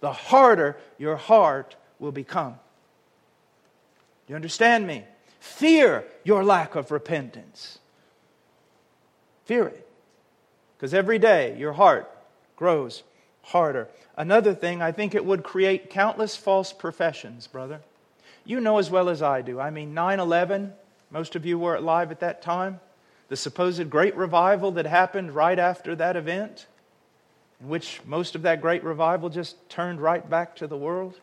[0.00, 2.54] The harder your heart will become.
[4.28, 5.04] You understand me?
[5.40, 7.78] Fear your lack of repentance.
[9.44, 9.88] Fear it.
[10.76, 12.08] Because every day your heart
[12.54, 13.02] grows
[13.42, 13.88] harder.
[14.16, 17.80] Another thing, I think it would create countless false professions, brother.
[18.44, 19.58] You know as well as I do.
[19.58, 20.72] I mean, 9 11,
[21.10, 22.78] most of you were alive at that time.
[23.28, 26.66] The supposed great revival that happened right after that event,
[27.60, 31.18] in which most of that great revival just turned right back to the world.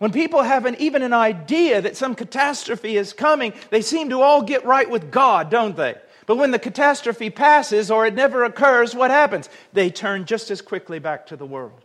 [0.00, 4.22] When people have an, even an idea that some catastrophe is coming, they seem to
[4.22, 5.94] all get right with God, don't they?
[6.24, 9.50] But when the catastrophe passes or it never occurs, what happens?
[9.74, 11.82] They turn just as quickly back to the world.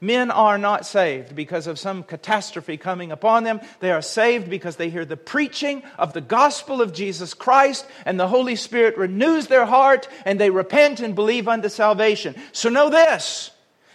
[0.00, 3.60] Men are not saved because of some catastrophe coming upon them.
[3.80, 8.18] They are saved because they hear the preaching of the gospel of Jesus Christ, and
[8.18, 12.34] the Holy Spirit renews their heart, and they repent and believe unto salvation.
[12.52, 13.50] So know this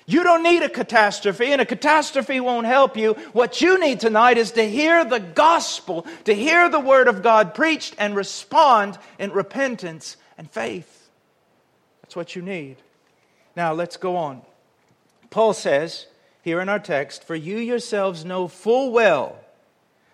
[0.06, 3.14] you don't need a catastrophe, and a catastrophe won't help you.
[3.34, 7.54] What you need tonight is to hear the gospel, to hear the word of God
[7.54, 11.10] preached, and respond in repentance and faith.
[12.02, 12.78] That's what you need.
[13.56, 14.42] Now, let's go on.
[15.30, 16.08] Paul says
[16.42, 19.40] here in our text, For you yourselves know full well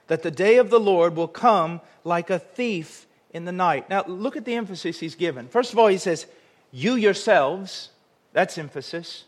[0.08, 3.90] that the day of the Lord will come like a thief in the night.
[3.90, 5.48] Now, look at the emphasis he's given.
[5.48, 6.26] First of all, he says,
[6.72, 7.90] You yourselves,
[8.34, 9.26] that's emphasis.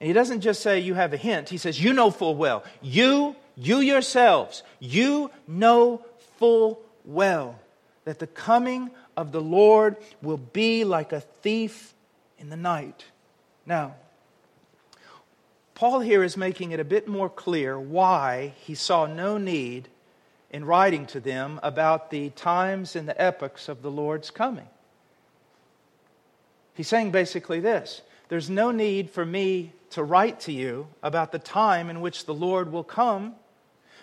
[0.00, 2.64] And he doesn't just say you have a hint, he says you know full well.
[2.82, 6.04] You, you yourselves, you know
[6.38, 7.58] full well
[8.04, 11.94] that the coming of the Lord will be like a thief
[12.38, 13.04] in the night.
[13.64, 13.94] Now,
[15.74, 19.88] Paul here is making it a bit more clear why he saw no need
[20.50, 24.68] in writing to them about the times and the epochs of the Lord's coming.
[26.74, 31.38] He's saying basically this there's no need for me to write to you about the
[31.38, 33.34] time in which the Lord will come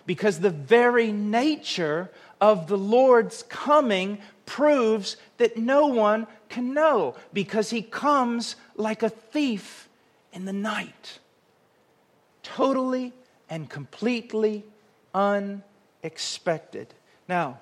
[0.06, 7.70] because the very nature of the Lord's coming proves that no one can know because
[7.70, 9.88] he comes like a thief
[10.34, 11.20] in the night.
[12.42, 13.14] Totally
[13.50, 14.66] and completely
[15.14, 16.94] unexpected.
[17.30, 17.60] Now,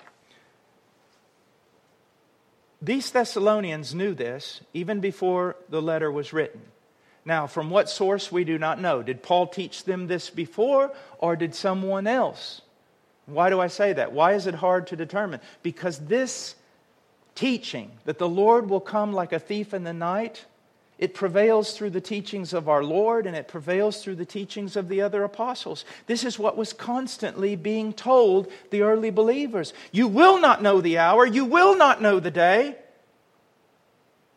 [2.81, 6.61] these Thessalonians knew this even before the letter was written.
[7.23, 9.03] Now, from what source we do not know.
[9.03, 12.61] Did Paul teach them this before or did someone else?
[13.27, 14.11] Why do I say that?
[14.11, 15.39] Why is it hard to determine?
[15.61, 16.55] Because this
[17.35, 20.45] teaching that the Lord will come like a thief in the night,
[20.97, 24.87] it prevails through the teachings of our Lord and it prevails through the teachings of
[24.87, 25.85] the other apostles.
[26.07, 29.73] This is what was constantly being told the early believers.
[29.91, 32.75] You will not know the hour, you will not know the day.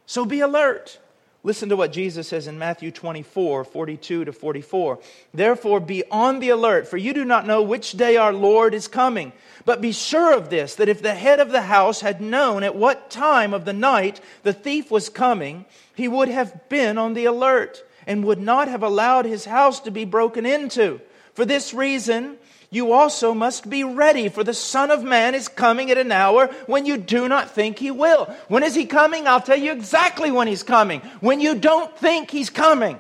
[0.06, 0.98] So be alert.
[1.46, 4.98] Listen to what Jesus says in Matthew 24, 42 to 44.
[5.35, 8.88] Therefore, be on the alert, for you do not know which day our Lord is
[8.88, 9.30] coming.
[9.66, 12.74] But be sure of this, that if the head of the house had known at
[12.74, 17.26] what time of the night the thief was coming, he would have been on the
[17.26, 20.98] alert and would not have allowed his house to be broken into.
[21.35, 22.38] For this reason,
[22.74, 26.48] you also must be ready, for the Son of Man is coming at an hour
[26.66, 28.24] when you do not think he will.
[28.48, 29.28] When is he coming?
[29.28, 31.00] I'll tell you exactly when he's coming.
[31.20, 32.98] When you don't think he's coming.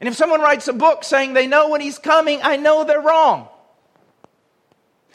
[0.00, 3.00] And if someone writes a book saying they know when he's coming, I know they're
[3.00, 3.48] wrong.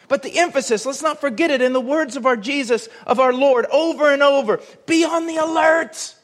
[0.07, 3.33] But the emphasis, let's not forget it in the words of our Jesus, of our
[3.33, 6.15] Lord, over and over be on the alert.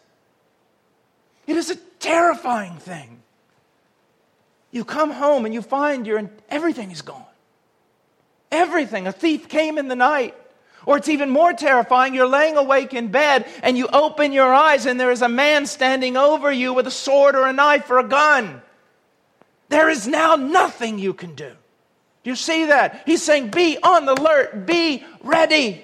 [1.45, 3.16] It is a terrifying thing.
[4.71, 7.23] You come home and you find your everything is gone.
[8.51, 9.07] Everything.
[9.07, 10.35] A thief came in the night.
[10.85, 12.13] Or it's even more terrifying.
[12.13, 15.65] You're laying awake in bed and you open your eyes and there is a man
[15.65, 18.61] standing over you with a sword or a knife or a gun.
[19.67, 21.51] There is now nothing you can do.
[22.23, 23.03] Do you see that?
[23.05, 25.83] He's saying, be on the alert, be ready.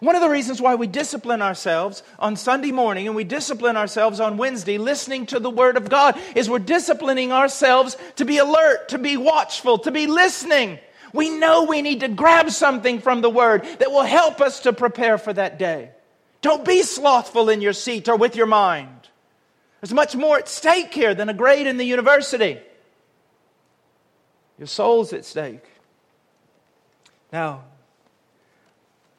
[0.00, 4.20] One of the reasons why we discipline ourselves on Sunday morning and we discipline ourselves
[4.20, 8.88] on Wednesday listening to the Word of God is we're disciplining ourselves to be alert,
[8.88, 10.78] to be watchful, to be listening.
[11.12, 14.72] We know we need to grab something from the Word that will help us to
[14.72, 15.90] prepare for that day.
[16.40, 18.88] Don't be slothful in your seat or with your mind.
[19.80, 22.58] There's much more at stake here than a grade in the university.
[24.58, 25.64] Your soul's at stake.
[27.32, 27.64] Now,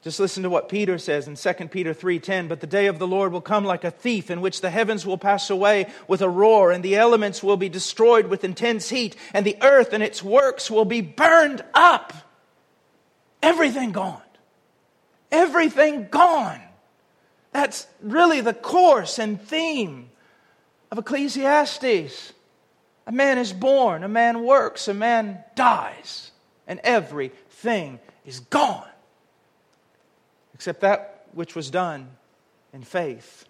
[0.04, 3.08] just listen to what Peter says in 2 Peter 3:10, "But the day of the
[3.08, 6.28] Lord will come like a thief in which the heavens will pass away with a
[6.28, 10.22] roar and the elements will be destroyed with intense heat and the earth and its
[10.22, 12.12] works will be burned up."
[13.42, 14.22] Everything gone.
[15.32, 16.62] Everything gone.
[17.54, 20.12] That's really the course and theme
[20.92, 22.34] of Ecclesiastes.
[23.08, 26.32] A man is born, a man works, a man dies,
[26.68, 28.93] and everything is gone
[30.64, 32.08] except that which was done
[32.72, 33.44] in faith,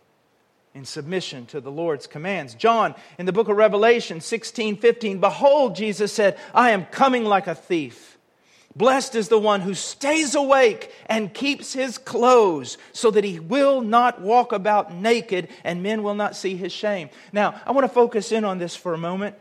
[0.74, 2.56] in submission to the Lord's commands.
[2.56, 7.46] John, in the book of Revelation 16 15, behold, Jesus said, I am coming like
[7.46, 8.18] a thief.
[8.76, 13.82] Blessed is the one who stays awake and keeps his clothes so that he will
[13.82, 17.12] not walk about naked and men will not see his shame.
[17.32, 19.36] Now, I want to focus in on this for a moment.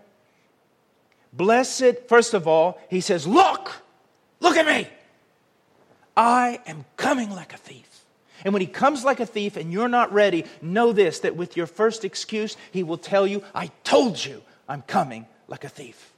[1.33, 3.73] Blessed, first of all, he says, Look,
[4.41, 4.91] look at me.
[6.17, 7.89] I am coming like a thief.
[8.45, 11.57] And when he comes like a thief and you're not ready, know this that with
[11.57, 16.13] your first excuse, he will tell you, I told you I'm coming like a thief.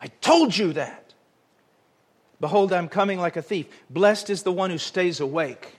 [0.00, 1.12] I told you that.
[2.40, 3.66] Behold, I'm coming like a thief.
[3.90, 5.76] Blessed is the one who stays awake.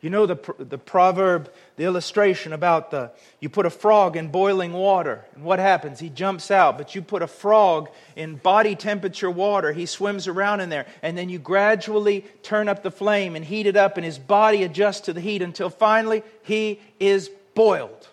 [0.00, 1.50] You know the, the proverb,
[1.80, 3.10] the illustration about the
[3.40, 5.98] you put a frog in boiling water, and what happens?
[5.98, 10.60] He jumps out, but you put a frog in body temperature water, he swims around
[10.60, 14.04] in there, and then you gradually turn up the flame and heat it up, and
[14.04, 18.08] his body adjusts to the heat until finally he is boiled.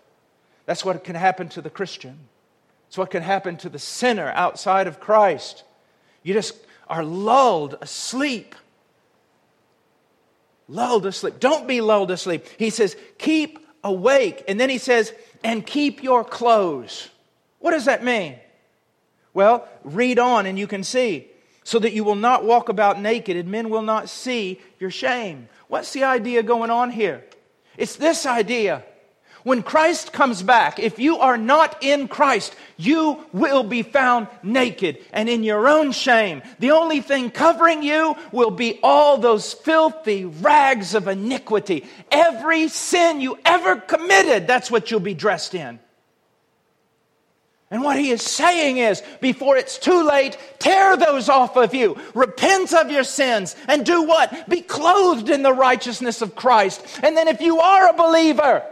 [0.66, 2.18] That's what can happen to the Christian.
[2.88, 5.66] It's what can happen to the sinner outside of Christ.
[6.24, 6.56] You just
[6.88, 8.56] are lulled asleep.
[10.68, 11.40] Lulled asleep.
[11.40, 12.46] Don't be lulled asleep.
[12.58, 14.44] He says, keep awake.
[14.48, 15.14] And then he says,
[15.44, 17.10] and keep your clothes.
[17.60, 18.36] What does that mean?
[19.34, 21.28] Well, read on and you can see.
[21.64, 25.50] So that you will not walk about naked and men will not see your shame.
[25.68, 27.26] What's the idea going on here?
[27.78, 28.84] It's this idea
[29.48, 34.98] when Christ comes back, if you are not in Christ, you will be found naked
[35.14, 36.42] and in your own shame.
[36.60, 41.86] The only thing covering you will be all those filthy rags of iniquity.
[42.12, 45.80] Every sin you ever committed, that's what you'll be dressed in.
[47.72, 51.98] And what he is saying is, before it's too late, tear those off of you.
[52.14, 54.50] Repent of your sins and do what?
[54.50, 56.86] Be clothed in the righteousness of Christ.
[57.02, 58.66] And then if you are a believer,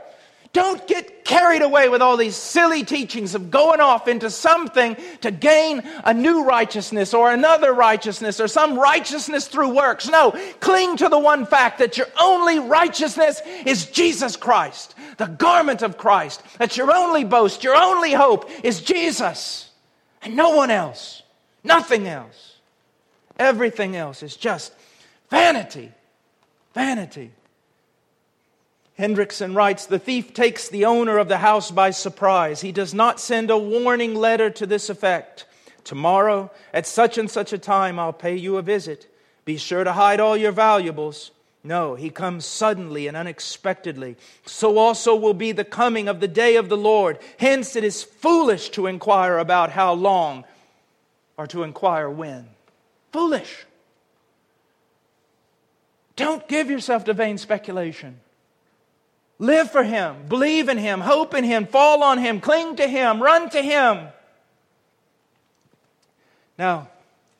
[0.55, 5.29] don't get carried away with all these silly teachings of going off into something to
[5.29, 10.07] gain a new righteousness or another righteousness or some righteousness through works.
[10.07, 10.31] No,
[10.61, 15.97] cling to the one fact that your only righteousness is Jesus Christ, the garment of
[15.97, 16.41] Christ.
[16.57, 19.69] That your only boast, your only hope is Jesus
[20.21, 21.21] and no one else,
[21.65, 22.55] nothing else.
[23.37, 24.71] Everything else is just
[25.29, 25.91] vanity,
[26.73, 27.31] vanity.
[28.97, 32.61] Hendriksen writes The thief takes the owner of the house by surprise.
[32.61, 35.45] He does not send a warning letter to this effect.
[35.83, 39.07] Tomorrow, at such and such a time, I'll pay you a visit.
[39.43, 41.31] Be sure to hide all your valuables.
[41.63, 44.17] No, he comes suddenly and unexpectedly.
[44.45, 47.19] So also will be the coming of the day of the Lord.
[47.37, 50.45] Hence, it is foolish to inquire about how long
[51.37, 52.47] or to inquire when.
[53.11, 53.65] Foolish.
[56.15, 58.19] Don't give yourself to vain speculation.
[59.37, 63.21] Live for Him, believe in Him, hope in Him, fall on Him, cling to Him,
[63.21, 64.07] run to Him.
[66.57, 66.87] Now,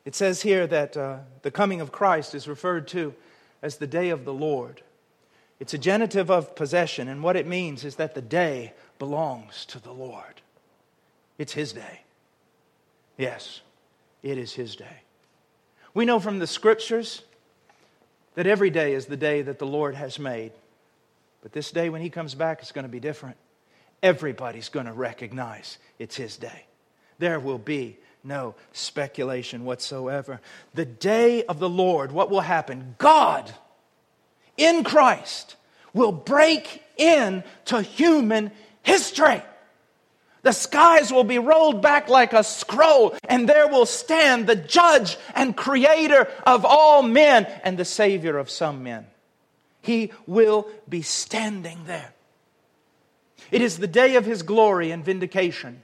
[0.04, 3.14] it says here that uh, the coming of Christ is referred to
[3.62, 4.82] as the day of the Lord.
[5.58, 9.78] It's a genitive of possession, and what it means is that the day belongs to
[9.78, 10.42] the Lord.
[11.38, 12.02] It's His day.
[13.16, 13.62] Yes,
[14.22, 15.02] it is His day.
[15.94, 17.22] We know from the scriptures
[18.34, 20.52] that every day is the day that the Lord has made.
[21.46, 23.36] But this day, when he comes back, it's going to be different.
[24.02, 26.66] Everybody's going to recognize it's his day.
[27.20, 30.40] There will be no speculation whatsoever.
[30.74, 32.96] The day of the Lord, what will happen?
[32.98, 33.54] God
[34.56, 35.54] in Christ
[35.92, 38.50] will break into human
[38.82, 39.40] history.
[40.42, 45.16] The skies will be rolled back like a scroll, and there will stand the judge
[45.32, 49.06] and creator of all men and the savior of some men.
[49.86, 52.12] He will be standing there.
[53.52, 55.82] It is the day of his glory and vindication.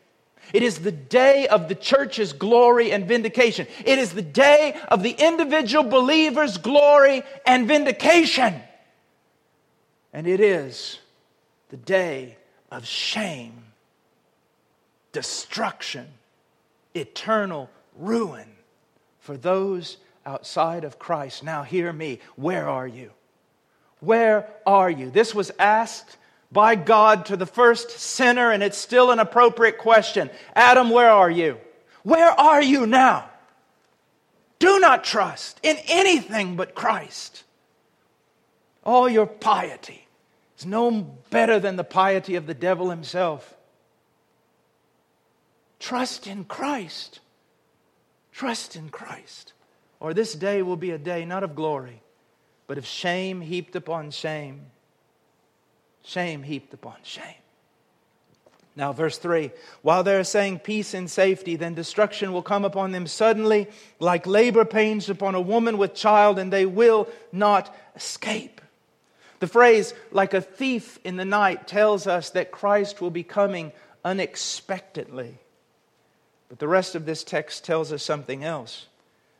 [0.53, 3.69] It is the day of the church's glory and vindication.
[3.87, 8.61] It is the day of the individual believer's glory and vindication.
[10.13, 10.99] And it is
[11.69, 12.37] the day
[12.73, 13.63] of shame,
[15.13, 16.09] destruction,
[16.93, 18.49] eternal ruin
[19.21, 21.45] for those outside of Christ.
[21.45, 22.19] Now, hear me.
[22.35, 23.13] Where are you?
[24.03, 25.11] Where are you?
[25.11, 26.17] This was asked
[26.51, 30.29] by God to the first sinner, and it's still an appropriate question.
[30.57, 31.59] Adam, where are you?
[32.03, 33.31] Where are you now?
[34.59, 37.45] Do not trust in anything but Christ.
[38.83, 40.05] All your piety
[40.59, 40.91] is no
[41.31, 43.55] better than the piety of the devil himself.
[45.79, 47.21] Trust in Christ.
[48.33, 49.53] Trust in Christ.
[50.01, 52.03] Or this day will be a day not of glory,
[52.67, 54.67] but of shame heaped upon shame.
[56.05, 57.35] shame heaped upon shame.
[58.75, 59.51] Now, verse 3
[59.83, 63.69] While they're saying peace and safety, then destruction will come upon them suddenly,
[64.01, 68.61] like labor pains upon a woman with child, and they will not escape.
[69.41, 73.73] The phrase, like a thief in the night, tells us that Christ will be coming
[74.05, 75.39] unexpectedly.
[76.49, 78.87] But the rest of this text tells us something else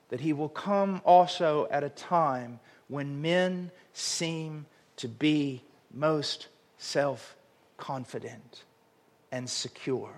[0.09, 4.67] that he will come also at a time when men seem
[4.97, 5.63] to be
[5.93, 7.37] most self
[7.77, 8.65] confident
[9.31, 10.13] and secure.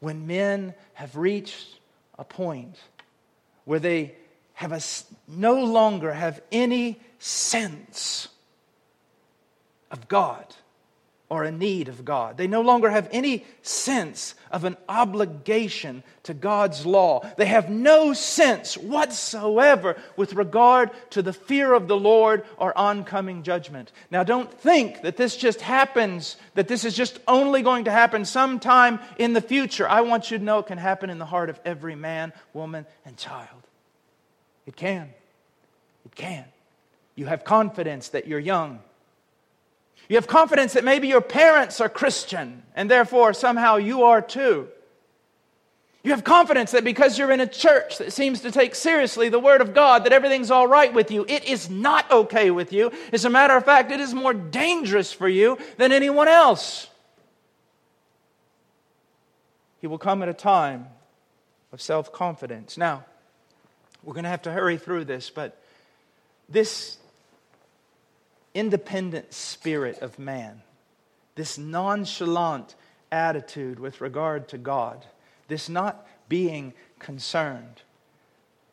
[0.00, 1.78] When men have reached
[2.18, 2.76] a point
[3.64, 4.14] where they
[4.54, 4.80] have a,
[5.28, 8.28] no longer have any sense
[9.90, 10.46] of God
[11.30, 12.36] or a need of God.
[12.36, 17.20] They no longer have any sense of an obligation to God's law.
[17.36, 23.44] They have no sense whatsoever with regard to the fear of the Lord or oncoming
[23.44, 23.92] judgment.
[24.10, 28.24] Now, don't think that this just happens, that this is just only going to happen
[28.24, 29.88] sometime in the future.
[29.88, 32.86] I want you to know it can happen in the heart of every man, woman,
[33.06, 33.48] and child.
[34.66, 35.10] It can.
[36.04, 36.44] It can.
[37.14, 38.80] You have confidence that you're young
[40.10, 44.66] you have confidence that maybe your parents are Christian and therefore somehow you are too.
[46.02, 49.38] You have confidence that because you're in a church that seems to take seriously the
[49.38, 51.24] Word of God, that everything's all right with you.
[51.28, 52.90] It is not okay with you.
[53.12, 56.88] As a matter of fact, it is more dangerous for you than anyone else.
[59.80, 60.88] He will come at a time
[61.72, 62.76] of self confidence.
[62.76, 63.04] Now,
[64.02, 65.56] we're going to have to hurry through this, but
[66.48, 66.96] this
[68.54, 70.62] independent spirit of man,
[71.34, 72.74] this nonchalant
[73.12, 75.04] attitude with regard to God,
[75.48, 77.82] this not being concerned,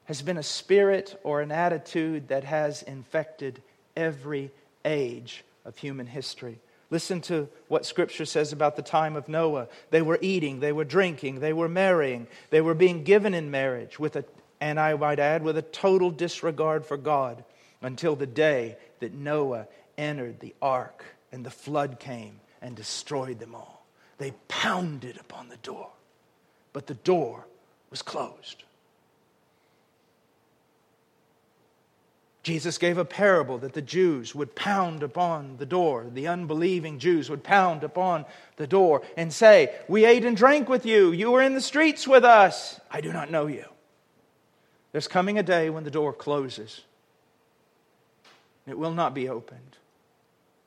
[0.06, 3.62] has been a spirit or an attitude that has infected
[3.96, 4.52] every
[4.86, 6.60] age of human history.
[6.90, 9.68] Listen to what Scripture says about the time of Noah.
[9.90, 14.00] They were eating, they were drinking, they were marrying, they were being given in marriage,
[14.00, 14.24] with a,
[14.62, 17.44] and I might add, with a total disregard for God
[17.82, 19.68] until the day that Noah
[19.98, 23.86] entered the ark and the flood came and destroyed them all.
[24.18, 25.90] They pounded upon the door,
[26.74, 27.46] but the door
[27.90, 28.64] was closed.
[32.44, 36.06] Jesus gave a parable that the Jews would pound upon the door.
[36.10, 38.24] The unbelieving Jews would pound upon
[38.56, 41.12] the door and say, We ate and drank with you.
[41.12, 42.80] You were in the streets with us.
[42.90, 43.66] I do not know you.
[44.94, 46.84] There's coming a day when the door closes
[48.68, 49.78] it will not be opened.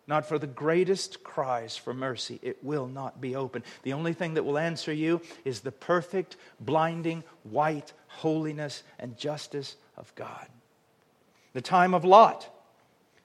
[0.06, 3.62] Not for the greatest cries for mercy, it will not be open.
[3.84, 9.76] The only thing that will answer you is the perfect, blinding, white holiness and justice
[9.96, 10.48] of God.
[11.52, 12.48] The time of Lot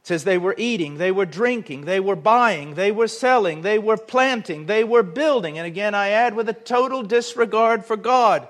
[0.03, 3.97] says they were eating, they were drinking, they were buying, they were selling, they were
[3.97, 5.57] planting, they were building.
[5.57, 8.47] And again, I add with a total disregard for God.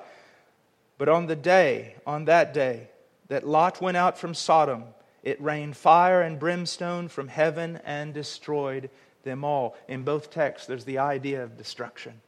[0.98, 2.90] But on the day, on that day,
[3.30, 4.84] that Lot went out from Sodom,
[5.26, 8.90] it rained fire and brimstone from heaven and destroyed
[9.24, 9.76] them all.
[9.90, 12.22] In both texts, there's the idea of destruction.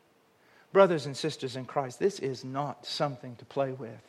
[0.74, 4.02] Brothers and sisters in Christ, this is not something to play with.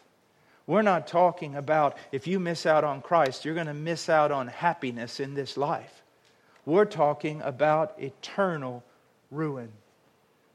[0.66, 4.32] We're not talking about if you miss out on Christ, you're going to miss out
[4.32, 6.03] on happiness in this life.
[6.66, 8.82] We're talking about eternal
[9.30, 9.70] ruin.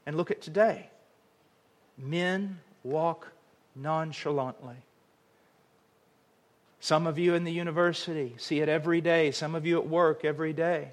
[0.06, 0.88] And look at today.
[1.96, 3.32] Men walk
[3.74, 4.76] nonchalantly.
[6.84, 9.30] Some of you in the university see it every day.
[9.30, 10.90] Some of you at work every day.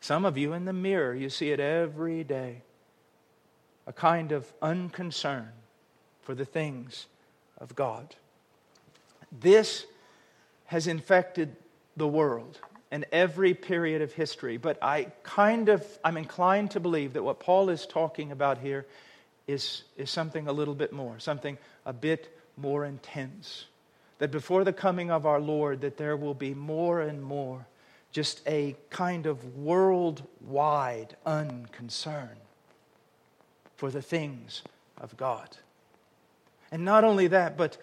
[0.00, 2.62] Some of you in the mirror, you see it every day.
[3.86, 5.52] A kind of unconcern
[6.22, 7.06] for the things
[7.58, 8.16] of God.
[9.30, 9.86] This
[10.64, 11.54] has infected
[11.96, 12.58] the world
[12.90, 17.38] and every period of history, but I kind of I'm inclined to believe that what
[17.38, 18.86] Paul is talking about here
[19.46, 23.66] is, is something a little bit more, something a bit more intense
[24.18, 27.66] that before the coming of our Lord that there will be more and more
[28.12, 32.36] just a kind of worldwide unconcern
[33.76, 34.62] for the things
[35.00, 35.56] of God.
[36.70, 37.78] And not only that, but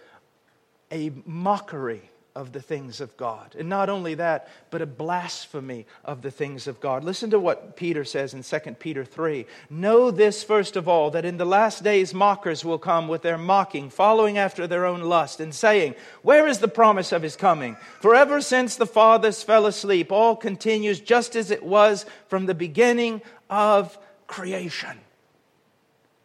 [0.91, 3.55] a mockery of the things of God.
[3.57, 7.03] And not only that, but a blasphemy of the things of God.
[7.03, 9.45] Listen to what Peter says in 2 Peter 3.
[9.69, 13.37] Know this, first of all, that in the last days mockers will come with their
[13.37, 17.75] mocking, following after their own lust, and saying, Where is the promise of his coming?
[17.99, 22.55] For ever since the fathers fell asleep, all continues just as it was from the
[22.55, 24.97] beginning of creation.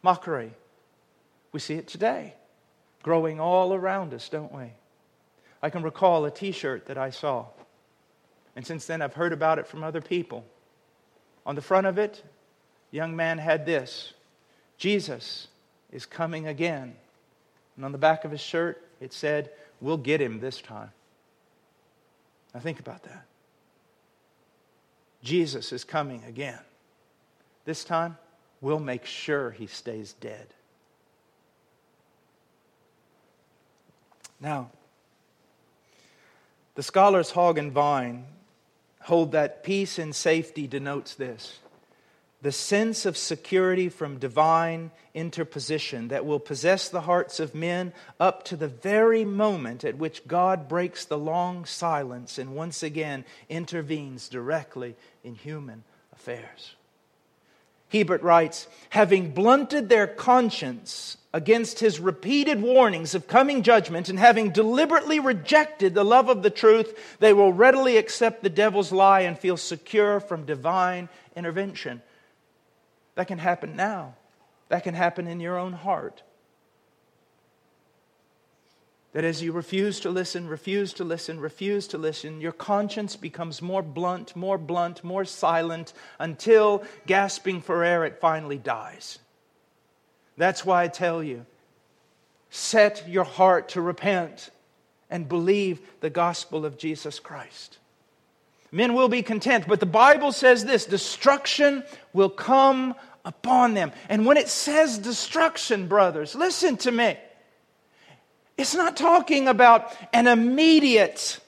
[0.02, 0.52] Mockery.
[1.50, 2.34] We see it today,
[3.02, 4.72] growing all around us, don't we?
[5.64, 7.46] I can recall a t shirt that I saw.
[8.54, 10.44] And since then, I've heard about it from other people.
[11.46, 12.22] On the front of it,
[12.90, 14.12] young man had this
[14.76, 15.48] Jesus
[15.90, 16.94] is coming again.
[17.76, 20.90] And on the back of his shirt, it said, We'll get him this time.
[22.52, 23.24] Now think about that.
[25.22, 26.60] Jesus is coming again.
[27.64, 28.18] This time,
[28.60, 30.48] we'll make sure he stays dead.
[34.38, 34.68] Now,
[36.74, 38.26] the scholars Hogg and Vine
[39.02, 41.58] hold that peace and safety denotes this
[42.44, 48.44] the sense of security from divine interposition that will possess the hearts of men up
[48.44, 54.28] to the very moment at which God breaks the long silence and once again intervenes
[54.28, 56.76] directly in human affairs.
[57.94, 64.50] Hiebert writes, having blunted their conscience against his repeated warnings of coming judgment and having
[64.50, 69.38] deliberately rejected the love of the truth, they will readily accept the devil's lie and
[69.38, 72.02] feel secure from divine intervention.
[73.14, 74.14] That can happen now.
[74.68, 76.22] That can happen in your own heart.
[79.14, 83.62] That as you refuse to listen, refuse to listen, refuse to listen, your conscience becomes
[83.62, 89.20] more blunt, more blunt, more silent until, gasping for air, it finally dies.
[90.36, 91.46] That's why I tell you
[92.50, 94.50] set your heart to repent
[95.10, 97.78] and believe the gospel of Jesus Christ.
[98.72, 103.92] Men will be content, but the Bible says this destruction will come upon them.
[104.08, 107.16] And when it says destruction, brothers, listen to me.
[108.56, 111.40] It's not talking about an immediate,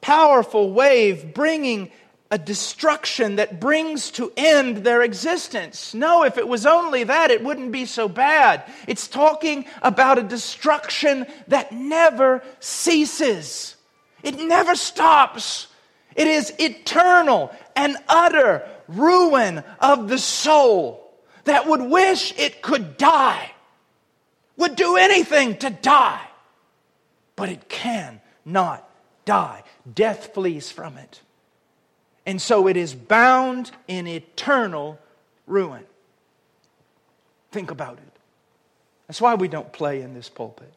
[0.00, 1.90] powerful wave bringing
[2.30, 5.94] a destruction that brings to end their existence.
[5.94, 8.64] No, if it was only that, it wouldn't be so bad.
[8.86, 13.76] It's talking about a destruction that never ceases,
[14.22, 15.68] it never stops.
[16.16, 21.08] It is eternal and utter ruin of the soul
[21.44, 23.52] that would wish it could die,
[24.56, 26.27] would do anything to die,
[27.38, 28.90] but it can not
[29.24, 29.62] die.
[29.94, 31.20] Death flees from it.
[32.26, 34.98] And so it is bound in eternal
[35.46, 35.84] ruin.
[37.52, 38.12] Think about it.
[39.06, 40.72] That's why we don't play in this pulpit.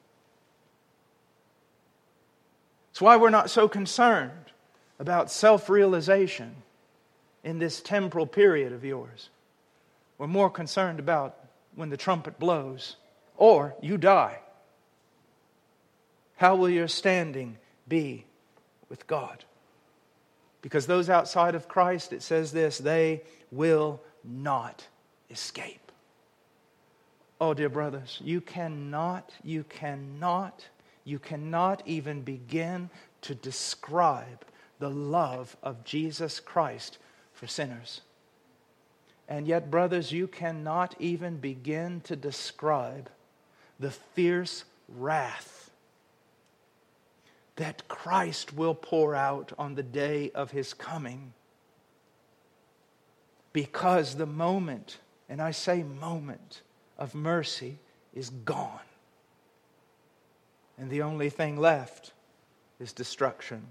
[2.91, 4.51] It's why we're not so concerned
[4.99, 6.57] about self realization
[7.43, 9.29] in this temporal period of yours.
[10.19, 11.37] We're more concerned about
[11.73, 12.97] when the trumpet blows
[13.35, 14.37] or you die.
[16.41, 18.25] How will your standing be
[18.89, 19.45] with God?
[20.63, 23.21] Because those outside of Christ, it says this, they
[23.51, 24.87] will not
[25.29, 25.91] escape.
[27.39, 30.65] Oh, dear brothers, you cannot, you cannot,
[31.03, 32.89] you cannot even begin
[33.21, 34.43] to describe
[34.79, 36.97] the love of Jesus Christ
[37.33, 38.01] for sinners.
[39.29, 43.11] And yet, brothers, you cannot even begin to describe
[43.79, 45.61] the fierce wrath
[47.57, 51.33] that Christ will pour out on the day of his coming.
[53.53, 56.61] Because the moment, and I say moment,
[56.97, 57.77] of mercy
[58.13, 58.79] is gone.
[60.77, 62.13] And the only thing left
[62.79, 63.67] is destruction.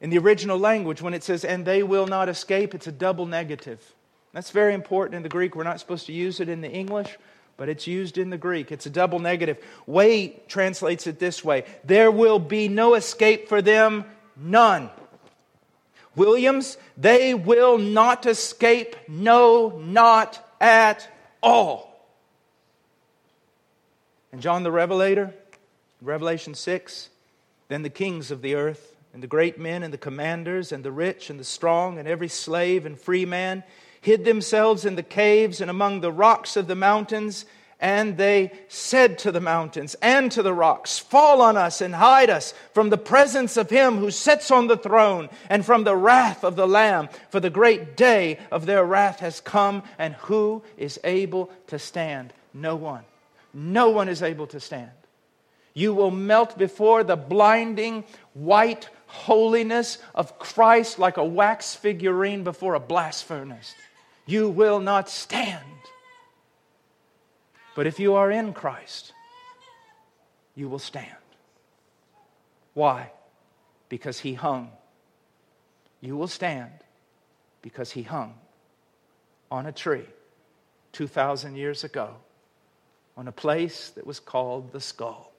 [0.00, 3.26] In the original language, when it says, and they will not escape, it's a double
[3.26, 3.94] negative.
[4.32, 5.54] That's very important in the Greek.
[5.54, 7.18] We're not supposed to use it in the English
[7.60, 8.72] but it's used in the Greek.
[8.72, 9.58] It's a double negative.
[9.86, 14.88] Way translates it this way There will be no escape for them, none.
[16.16, 21.06] Williams, they will not escape, no, not at
[21.42, 22.10] all.
[24.32, 25.34] And John the Revelator,
[26.00, 27.10] Revelation 6,
[27.68, 30.92] then the kings of the earth, and the great men, and the commanders, and the
[30.92, 33.64] rich, and the strong, and every slave and free man,
[34.00, 37.44] hid themselves in the caves and among the rocks of the mountains.
[37.82, 42.28] And they said to the mountains and to the rocks, Fall on us and hide
[42.28, 46.44] us from the presence of him who sits on the throne and from the wrath
[46.44, 47.08] of the Lamb.
[47.30, 52.34] For the great day of their wrath has come, and who is able to stand?
[52.52, 53.04] No one.
[53.54, 54.90] No one is able to stand.
[55.72, 62.74] You will melt before the blinding white holiness of Christ like a wax figurine before
[62.74, 63.74] a blast furnace
[64.30, 65.64] you will not stand.
[67.74, 69.12] But if you are in Christ,
[70.54, 71.16] you will stand.
[72.74, 73.10] Why?
[73.88, 74.70] Because he hung.
[76.00, 76.70] You will stand
[77.60, 78.34] because he hung
[79.50, 80.06] on a tree
[80.92, 82.14] 2,000 years ago
[83.16, 85.32] on a place that was called the skull,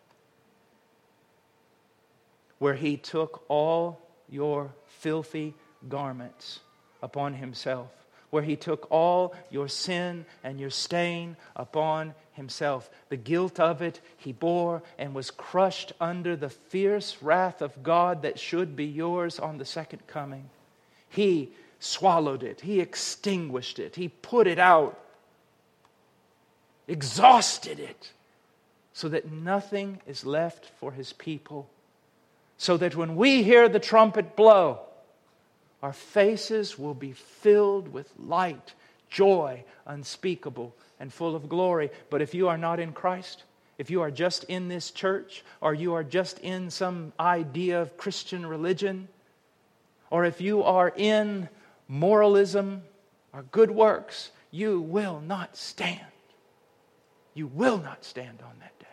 [2.60, 5.54] where he took all your filthy
[5.88, 6.60] garments
[7.02, 8.01] upon himself
[8.32, 12.90] where he took all your sin and your stain upon himself.
[13.10, 18.24] The guilt of it he bore and was crushed under the fierce wrath of God
[18.24, 20.50] that should be yours on the second coming.
[21.10, 25.00] He swallowed it, he extinguished it, he put it out,
[26.88, 28.12] exhausted it,
[28.94, 31.70] so that nothing is left for his people.
[32.58, 34.82] So that when we hear the trumpet blow,
[35.82, 38.74] our faces will be filled with light,
[39.10, 41.90] joy unspeakable, and full of glory.
[42.10, 43.44] But if you are not in Christ,
[43.78, 47.98] if you are just in this church, or you are just in some idea of
[47.98, 49.08] Christian religion,
[50.12, 51.50] or if you are in
[51.88, 52.84] moralism
[53.34, 56.00] or good works, you will not stand.
[57.34, 58.86] You will not stand on that day.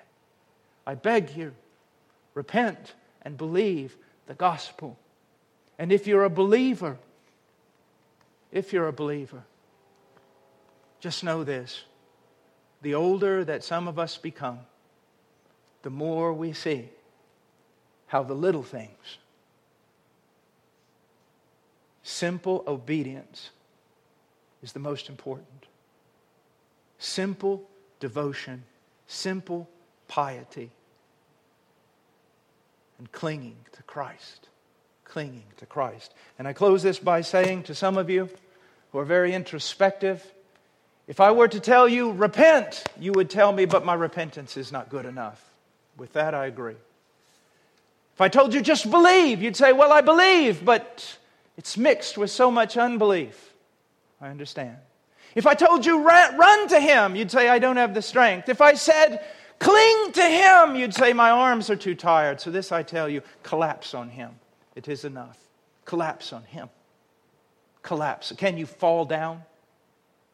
[0.87, 1.53] I beg you,
[2.35, 4.99] repent and believe the gospel.
[5.79, 6.99] And if you're a believer,
[8.51, 9.45] if you're a believer,
[11.01, 11.85] just know this
[12.81, 14.61] the older that some of us become,
[15.83, 16.89] the more we see
[18.07, 19.19] how the little things,
[22.05, 23.51] simple obedience,
[24.63, 25.67] is the most important.
[26.99, 27.69] Simple
[27.99, 28.63] devotion,
[29.09, 29.69] simple
[30.07, 30.71] piety,
[32.99, 34.49] and clinging to Christ
[35.09, 36.15] clinging to Christ.
[36.39, 38.29] And I close this by saying to some of you
[38.93, 40.25] who are very introspective,
[41.07, 44.71] if I were to tell you, repent, you would tell me, but my repentance is
[44.71, 45.43] not good enough.
[45.97, 46.77] With that, I agree.
[48.15, 51.19] If I told you just believe, you'd say, well, I believe, but
[51.57, 53.55] it's mixed with so much unbelief.
[54.21, 54.77] I understand.
[55.35, 58.49] If I told you run to him, you'd say, I don't have the strength.
[58.49, 59.25] If I said,
[59.59, 62.41] cling to him, you'd say, my arms are too tired.
[62.41, 64.31] So this I tell you, collapse on him.
[64.79, 65.37] It is enough.
[65.87, 66.69] Collapse on Him.
[67.83, 68.33] Collapse.
[68.39, 69.43] Can you fall down?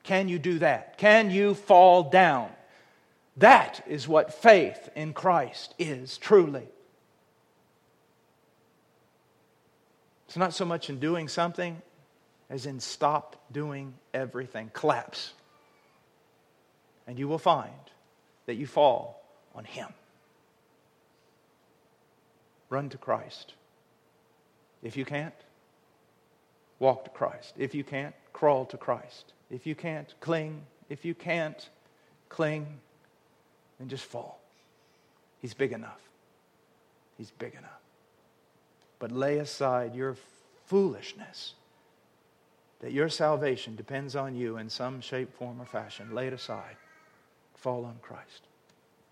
[0.02, 0.98] Can you do that?
[0.98, 2.50] Can you fall down?
[3.38, 6.68] That is what faith in Christ is truly.
[10.26, 11.80] It's not so much in doing something
[12.50, 14.70] as in stop doing everything.
[14.74, 15.32] Collapse.
[17.06, 17.72] And you will find
[18.44, 19.24] that you fall
[19.54, 19.88] on Him.
[22.68, 23.54] Run to Christ.
[24.84, 25.34] If you can't,
[26.78, 27.54] walk to Christ.
[27.58, 29.32] If you can't, crawl to Christ.
[29.50, 30.62] If you can't, cling.
[30.88, 31.68] If you can't,
[32.28, 32.66] cling,
[33.78, 34.38] then just fall.
[35.40, 36.00] He's big enough.
[37.16, 37.80] He's big enough.
[38.98, 40.16] But lay aside your
[40.66, 41.54] foolishness
[42.80, 46.14] that your salvation depends on you in some shape, form, or fashion.
[46.14, 46.76] Lay it aside.
[47.54, 48.42] Fall on Christ.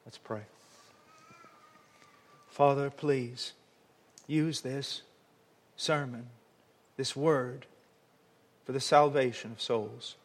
[0.05, 0.43] Let's pray.
[2.49, 3.53] Father, please
[4.27, 5.03] use this
[5.83, 6.27] sermon,
[6.97, 7.67] this word,
[8.65, 10.17] for the salvation of souls.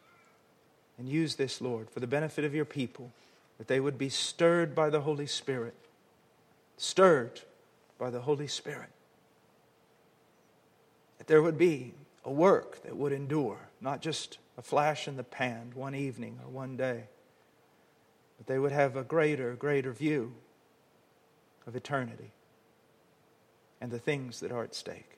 [0.96, 3.10] And use this, Lord, for the benefit of your people,
[3.58, 5.74] that they would be stirred by the Holy Spirit.
[6.76, 7.40] Stirred
[7.98, 8.90] by the Holy Spirit.
[11.18, 11.94] That there would be
[12.24, 16.50] a work that would endure, not just a flash in the pan one evening or
[16.50, 17.04] one day,
[18.36, 20.34] but they would have a greater, greater view
[21.66, 22.30] of eternity
[23.80, 25.17] and the things that are at stake.